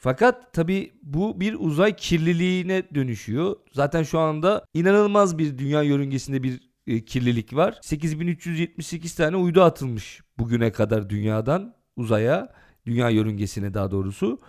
[0.06, 3.56] Fakat tabi bu bir uzay kirliliğine dönüşüyor.
[3.72, 7.80] Zaten şu anda inanılmaz bir dünya yörüngesinde bir e, kirlilik var.
[7.82, 12.54] 8378 tane uydu atılmış bugüne kadar dünyadan uzaya,
[12.86, 14.40] dünya yörüngesine daha doğrusu.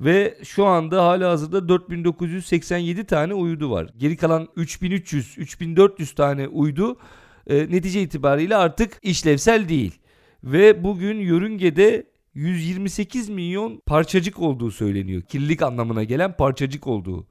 [0.00, 3.90] Ve şu anda hala hazırda 4987 tane uydu var.
[3.96, 6.98] Geri kalan 3300, 3400 tane uydu
[7.46, 9.98] e, netice itibariyle artık işlevsel değil.
[10.44, 15.22] Ve bugün yörüngede 128 milyon parçacık olduğu söyleniyor.
[15.22, 17.26] Kirlilik anlamına gelen parçacık olduğu.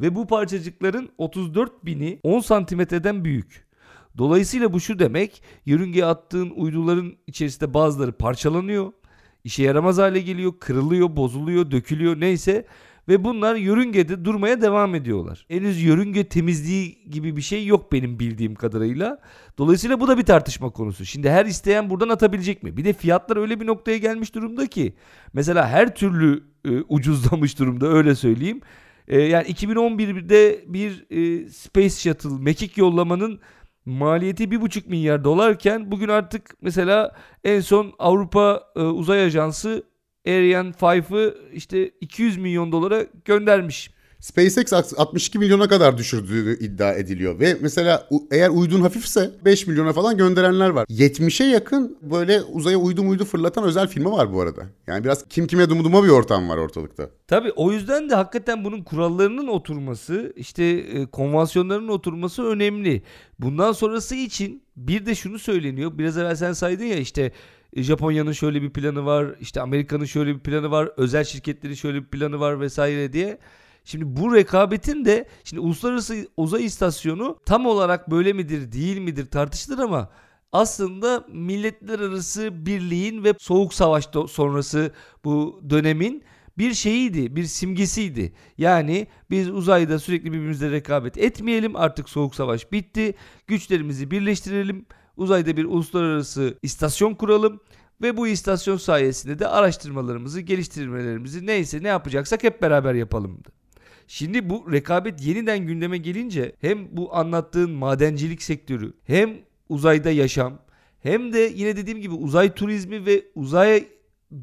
[0.00, 3.68] Ve bu parçacıkların 34 bini 10 santimetreden büyük.
[4.18, 8.92] Dolayısıyla bu şu demek yörüngeye attığın uyduların içerisinde bazıları parçalanıyor.
[9.44, 12.66] işe yaramaz hale geliyor, kırılıyor, bozuluyor, dökülüyor neyse
[13.08, 15.44] ve bunlar yörüngede durmaya devam ediyorlar.
[15.48, 19.20] Henüz yörünge temizliği gibi bir şey yok benim bildiğim kadarıyla.
[19.58, 21.04] Dolayısıyla bu da bir tartışma konusu.
[21.04, 22.76] Şimdi her isteyen buradan atabilecek mi?
[22.76, 24.94] Bir de fiyatlar öyle bir noktaya gelmiş durumda ki
[25.32, 28.60] mesela her türlü e, ucuzlamış durumda öyle söyleyeyim.
[29.08, 33.40] E, yani 2011'de bir e, Space Shuttle mekik yollamanın
[33.84, 39.84] maliyeti 1,5 milyar dolarken bugün artık mesela en son Avrupa e, Uzay Ajansı
[40.26, 43.90] Ariane 5'ı işte 200 milyon dolara göndermiş.
[44.20, 50.16] SpaceX 62 milyona kadar düşürdüğü iddia ediliyor ve mesela eğer uydun hafifse 5 milyona falan
[50.16, 50.86] gönderenler var.
[50.86, 54.62] 70'e yakın böyle uzaya uydu muydu fırlatan özel firma var bu arada.
[54.86, 57.10] Yani biraz kim kime dumuduma bir ortam var ortalıkta.
[57.26, 63.02] Tabii o yüzden de hakikaten bunun kurallarının oturması, işte e, konvansiyonların oturması önemli.
[63.38, 65.98] Bundan sonrası için bir de şunu söyleniyor.
[65.98, 67.32] Biraz evvel sen saydın ya işte
[67.76, 72.06] Japonya'nın şöyle bir planı var, işte Amerika'nın şöyle bir planı var, özel şirketlerin şöyle bir
[72.06, 73.38] planı var vesaire diye.
[73.84, 79.78] Şimdi bu rekabetin de şimdi uluslararası uzay istasyonu tam olarak böyle midir değil midir tartışılır
[79.78, 80.10] ama
[80.52, 84.92] aslında milletler arası birliğin ve soğuk savaş sonrası
[85.24, 86.22] bu dönemin
[86.58, 88.32] bir şeyiydi, bir simgesiydi.
[88.58, 91.76] Yani biz uzayda sürekli birbirimizle rekabet etmeyelim.
[91.76, 93.14] Artık soğuk savaş bitti.
[93.46, 94.86] Güçlerimizi birleştirelim.
[95.18, 97.60] Uzayda bir uluslararası istasyon kuralım
[98.02, 103.48] ve bu istasyon sayesinde de araştırmalarımızı, geliştirmelerimizi neyse ne yapacaksak hep beraber yapalımdı.
[104.06, 109.30] Şimdi bu rekabet yeniden gündeme gelince hem bu anlattığın madencilik sektörü hem
[109.68, 110.58] uzayda yaşam
[111.00, 113.88] hem de yine dediğim gibi uzay turizmi ve uzay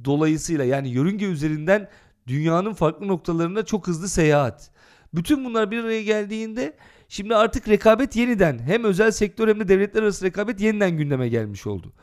[0.06, 1.90] dolayısıyla yani yörünge üzerinden
[2.28, 4.72] dünyanın farklı noktalarına çok hızlı seyahat.
[5.14, 6.74] Bütün bunlar bir araya geldiğinde
[7.10, 11.68] şimdi artık rekabet yeniden hem özel sektör hem de devletler arası rekabet yeniden gündeme gelmiş
[11.68, 11.94] oldu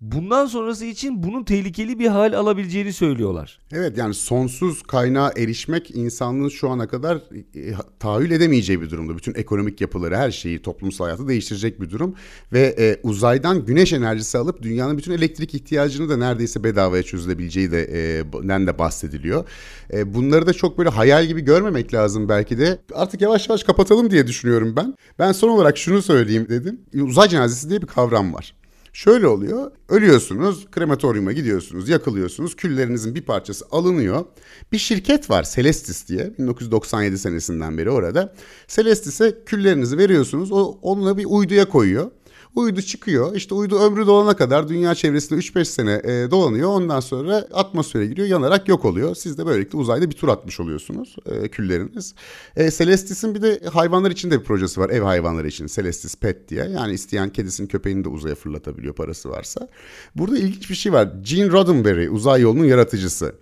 [0.00, 3.58] bundan sonrası için bunun tehlikeli bir hal alabileceğini söylüyorlar.
[3.72, 9.16] Evet yani sonsuz kaynağa erişmek insanlığın şu ana kadar e, tahayyül edemeyeceği bir durumda.
[9.16, 12.14] Bütün ekonomik yapıları, her şeyi, toplumsal hayatı değiştirecek bir durum.
[12.52, 17.82] Ve e, uzaydan güneş enerjisi alıp dünyanın bütün elektrik ihtiyacını da neredeyse bedavaya çözülebileceği de
[17.82, 19.48] e, de bahsediliyor.
[19.92, 22.78] E, bunları da çok böyle hayal gibi görmemek lazım belki de.
[22.94, 24.94] Artık yavaş yavaş kapatalım diye düşünüyorum ben.
[25.18, 26.80] Ben son olarak şunu söyleyeyim dedim.
[27.02, 28.55] Uzay cenazesi diye bir kavram var.
[28.96, 29.70] Şöyle oluyor.
[29.88, 32.56] Ölüyorsunuz, krematoryuma gidiyorsunuz, yakılıyorsunuz.
[32.56, 34.24] Küllerinizin bir parçası alınıyor.
[34.72, 36.34] Bir şirket var Celestis diye.
[36.38, 38.34] 1997 senesinden beri orada.
[38.68, 40.52] Celestis'e küllerinizi veriyorsunuz.
[40.52, 42.10] O onunla bir uyduya koyuyor.
[42.56, 43.34] Uydu çıkıyor.
[43.34, 46.68] İşte uydu ömrü dolana kadar dünya çevresinde 3-5 sene e, dolanıyor.
[46.68, 48.28] Ondan sonra atmosfere giriyor.
[48.28, 49.14] Yanarak yok oluyor.
[49.14, 52.14] Siz de böylelikle uzayda bir tur atmış oluyorsunuz e, külleriniz.
[52.56, 54.90] E, Celestis'in bir de hayvanlar için de bir projesi var.
[54.90, 55.66] Ev hayvanları için.
[55.66, 56.64] Celestis Pet diye.
[56.64, 59.68] Yani isteyen kedisinin köpeğini de uzaya fırlatabiliyor parası varsa.
[60.14, 61.08] Burada ilginç bir şey var.
[61.22, 63.34] Gene Roddenberry uzay yolunun yaratıcısı.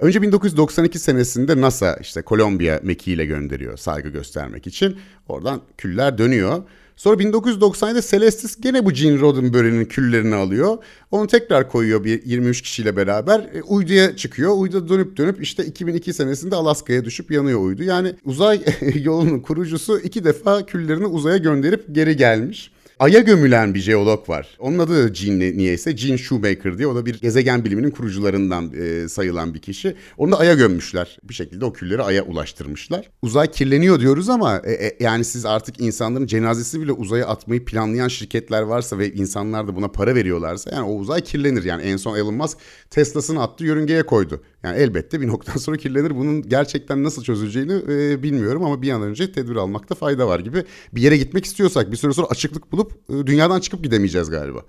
[0.00, 4.96] Önce 1992 senesinde NASA işte Kolombiya mekiğiyle gönderiyor saygı göstermek için.
[5.28, 6.62] Oradan küller dönüyor.
[6.96, 10.78] Sonra 1997'de Celestis gene bu Gene Roddenberry'nin küllerini alıyor.
[11.10, 13.40] Onu tekrar koyuyor bir 23 kişiyle beraber.
[13.40, 14.56] E, uyduya çıkıyor.
[14.56, 17.82] Uydu dönüp dönüp işte 2002 senesinde Alaska'ya düşüp yanıyor uydu.
[17.82, 18.60] Yani uzay
[18.94, 22.70] yolunun kurucusu iki defa küllerini uzaya gönderip geri gelmiş.
[22.98, 24.56] Ay'a gömülen bir jeolog var.
[24.58, 25.92] Onun adı Gene niyeyse.
[25.92, 26.86] Gene Shoemaker diye.
[26.86, 29.96] O da bir gezegen biliminin kurucularından e, sayılan bir kişi.
[30.18, 31.18] Onu da Ay'a gömmüşler.
[31.22, 33.10] Bir şekilde o külleri Ay'a ulaştırmışlar.
[33.22, 38.08] Uzay kirleniyor diyoruz ama e, e, yani siz artık insanların cenazesi bile uzaya atmayı planlayan
[38.08, 41.64] şirketler varsa ve insanlar da buna para veriyorlarsa yani o uzay kirlenir.
[41.64, 42.58] Yani en son Elon Musk
[42.90, 44.42] Tesla'sını attı yörüngeye koydu.
[44.62, 46.16] Yani elbette bir noktadan sonra kirlenir.
[46.16, 50.64] Bunun gerçekten nasıl çözüleceğini e, bilmiyorum ama bir an önce tedbir almakta fayda var gibi.
[50.92, 54.60] Bir yere gitmek istiyorsak bir süre sonra açıklık bulup e, dünyadan çıkıp gidemeyeceğiz galiba.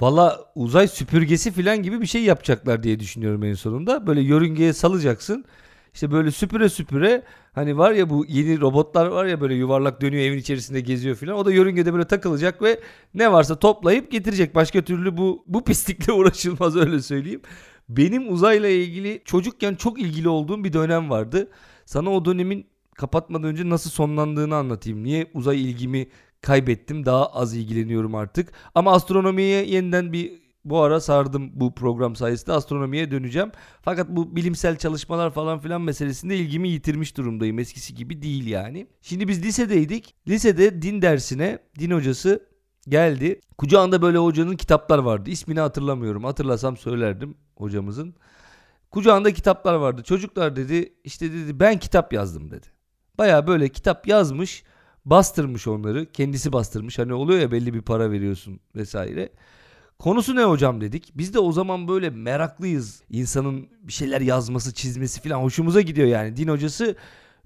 [0.00, 4.06] Valla uzay süpürgesi falan gibi bir şey yapacaklar diye düşünüyorum en sonunda.
[4.06, 5.44] Böyle yörüngeye salacaksın.
[5.94, 7.22] İşte böyle süpüre süpüre
[7.52, 11.36] hani var ya bu yeni robotlar var ya böyle yuvarlak dönüyor evin içerisinde geziyor filan.
[11.36, 12.80] O da yörüngede böyle takılacak ve
[13.14, 14.54] ne varsa toplayıp getirecek.
[14.54, 17.40] Başka türlü bu bu pislikle uğraşılmaz öyle söyleyeyim.
[17.88, 21.48] Benim uzayla ilgili çocukken çok ilgili olduğum bir dönem vardı.
[21.86, 25.04] Sana o dönemin kapatmadan önce nasıl sonlandığını anlatayım.
[25.04, 26.08] Niye uzay ilgimi
[26.42, 27.06] kaybettim.
[27.06, 28.52] Daha az ilgileniyorum artık.
[28.74, 33.52] Ama astronomiye yeniden bir bu ara sardım bu program sayesinde astronomiye döneceğim.
[33.82, 37.58] Fakat bu bilimsel çalışmalar falan filan meselesinde ilgimi yitirmiş durumdayım.
[37.58, 38.86] Eskisi gibi değil yani.
[39.02, 40.14] Şimdi biz lisedeydik.
[40.28, 42.48] Lisede din dersine din hocası
[42.88, 43.40] geldi.
[43.58, 45.30] Kucağında böyle hocanın kitaplar vardı.
[45.30, 46.24] İsmini hatırlamıyorum.
[46.24, 48.14] Hatırlasam söylerdim hocamızın.
[48.90, 50.02] Kucağında kitaplar vardı.
[50.02, 52.66] Çocuklar dedi işte dedi ben kitap yazdım dedi.
[53.18, 54.64] Baya böyle kitap yazmış
[55.06, 56.12] bastırmış onları.
[56.12, 56.98] Kendisi bastırmış.
[56.98, 59.28] Hani oluyor ya belli bir para veriyorsun vesaire.
[59.98, 61.12] Konusu ne hocam dedik.
[61.14, 63.02] Biz de o zaman böyle meraklıyız.
[63.10, 66.36] İnsanın bir şeyler yazması, çizmesi falan hoşumuza gidiyor yani.
[66.36, 66.96] Din hocası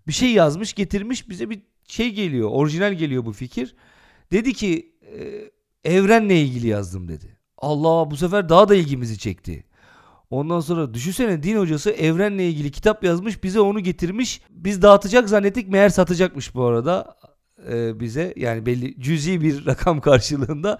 [0.06, 2.48] bir şey yazmış, getirmiş bize bir şey geliyor.
[2.52, 3.74] Orijinal geliyor bu fikir.
[4.32, 5.50] Dedi ki e,
[5.84, 7.38] evrenle ilgili yazdım dedi.
[7.58, 9.64] Allah bu sefer daha da ilgimizi çekti.
[10.30, 14.40] Ondan sonra düşünsene din hocası evrenle ilgili kitap yazmış bize onu getirmiş.
[14.50, 17.16] Biz dağıtacak zannettik meğer satacakmış bu arada
[17.68, 20.78] e, bize yani belli cüzi bir rakam karşılığında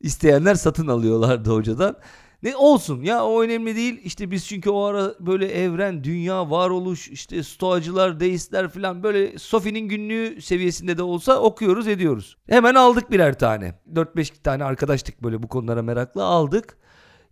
[0.00, 1.96] isteyenler satın alıyorlardı hocadan.
[2.42, 4.00] Ne olsun ya o önemli değil.
[4.04, 9.88] İşte biz çünkü o ara böyle evren, dünya, varoluş, işte stoacılar, deistler falan böyle Sofi'nin
[9.88, 12.36] günlüğü seviyesinde de olsa okuyoruz ediyoruz.
[12.48, 13.74] Hemen aldık birer tane.
[13.94, 16.76] 4-5 tane arkadaştık böyle bu konulara meraklı aldık.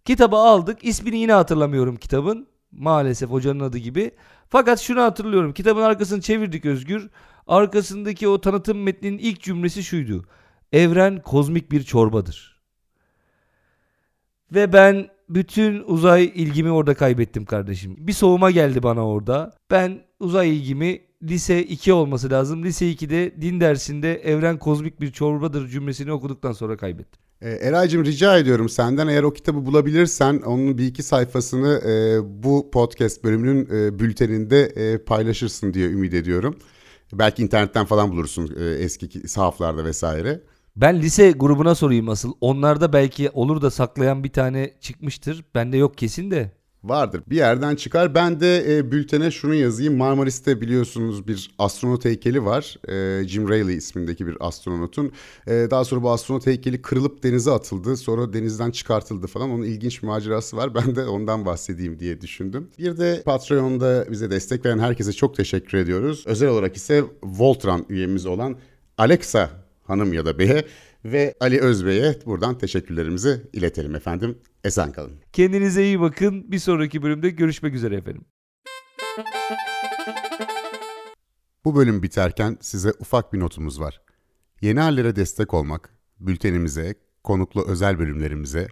[0.05, 0.85] Kitabı aldık.
[0.85, 2.49] İsmini yine hatırlamıyorum kitabın.
[2.73, 4.11] Maalesef hocanın adı gibi.
[4.49, 5.53] Fakat şunu hatırlıyorum.
[5.53, 7.11] Kitabın arkasını çevirdik Özgür.
[7.47, 10.25] Arkasındaki o tanıtım metninin ilk cümlesi şuydu.
[10.73, 12.61] Evren kozmik bir çorbadır.
[14.55, 17.97] Ve ben bütün uzay ilgimi orada kaybettim kardeşim.
[17.99, 19.53] Bir soğuma geldi bana orada.
[19.71, 22.65] Ben uzay ilgimi lise 2 olması lazım.
[22.65, 27.23] Lise 2'de din dersinde evren kozmik bir çorbadır cümlesini okuduktan sonra kaybettim.
[27.41, 32.71] E, Eray'cığım rica ediyorum senden eğer o kitabı bulabilirsen onun bir iki sayfasını e, bu
[32.71, 36.57] podcast bölümünün e, bülteninde e, paylaşırsın diye ümit ediyorum.
[37.13, 40.41] Belki internetten falan bulursun e, eski sahaflarda vesaire.
[40.77, 42.33] Ben lise grubuna sorayım asıl.
[42.41, 45.45] Onlarda belki olur da saklayan bir tane çıkmıştır.
[45.55, 46.56] Bende yok kesin de.
[46.89, 47.23] Vardır.
[47.27, 48.15] Bir yerden çıkar.
[48.15, 49.97] Ben de e, bültene şunu yazayım.
[49.97, 52.77] Marmaris'te biliyorsunuz bir astronot heykeli var.
[52.89, 55.13] E, Jim Rayleigh ismindeki bir astronotun.
[55.47, 57.97] E, daha sonra bu astronot heykeli kırılıp denize atıldı.
[57.97, 59.51] Sonra denizden çıkartıldı falan.
[59.51, 60.75] Onun ilginç bir macerası var.
[60.75, 62.71] Ben de ondan bahsedeyim diye düşündüm.
[62.79, 66.25] Bir de Patreon'da bize destek veren herkese çok teşekkür ediyoruz.
[66.27, 68.57] Özel olarak ise Voltran üyemiz olan
[68.99, 69.51] Alexa
[69.87, 70.65] hanım ya da beye
[71.13, 74.39] ve Ali Özbey'e buradan teşekkürlerimizi iletelim efendim.
[74.65, 75.13] Esen kalın.
[75.33, 76.53] Kendinize iyi bakın.
[76.53, 78.25] Bir sonraki bölümde görüşmek üzere efendim.
[81.65, 84.01] Bu bölüm biterken size ufak bir notumuz var.
[84.61, 86.95] Yeni hallere destek olmak, bültenimize,
[87.25, 88.69] konuklu özel bölümlerimize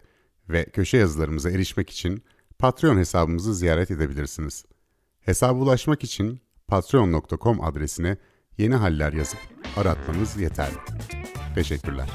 [0.48, 2.24] ve köşe yazılarımıza erişmek için
[2.58, 4.64] Patreon hesabımızı ziyaret edebilirsiniz.
[5.20, 8.16] Hesaba ulaşmak için patreon.com adresine
[8.58, 9.38] yeni haller yazıp
[9.76, 10.76] aratmanız yeterli.
[11.54, 12.08] Teşekkürler.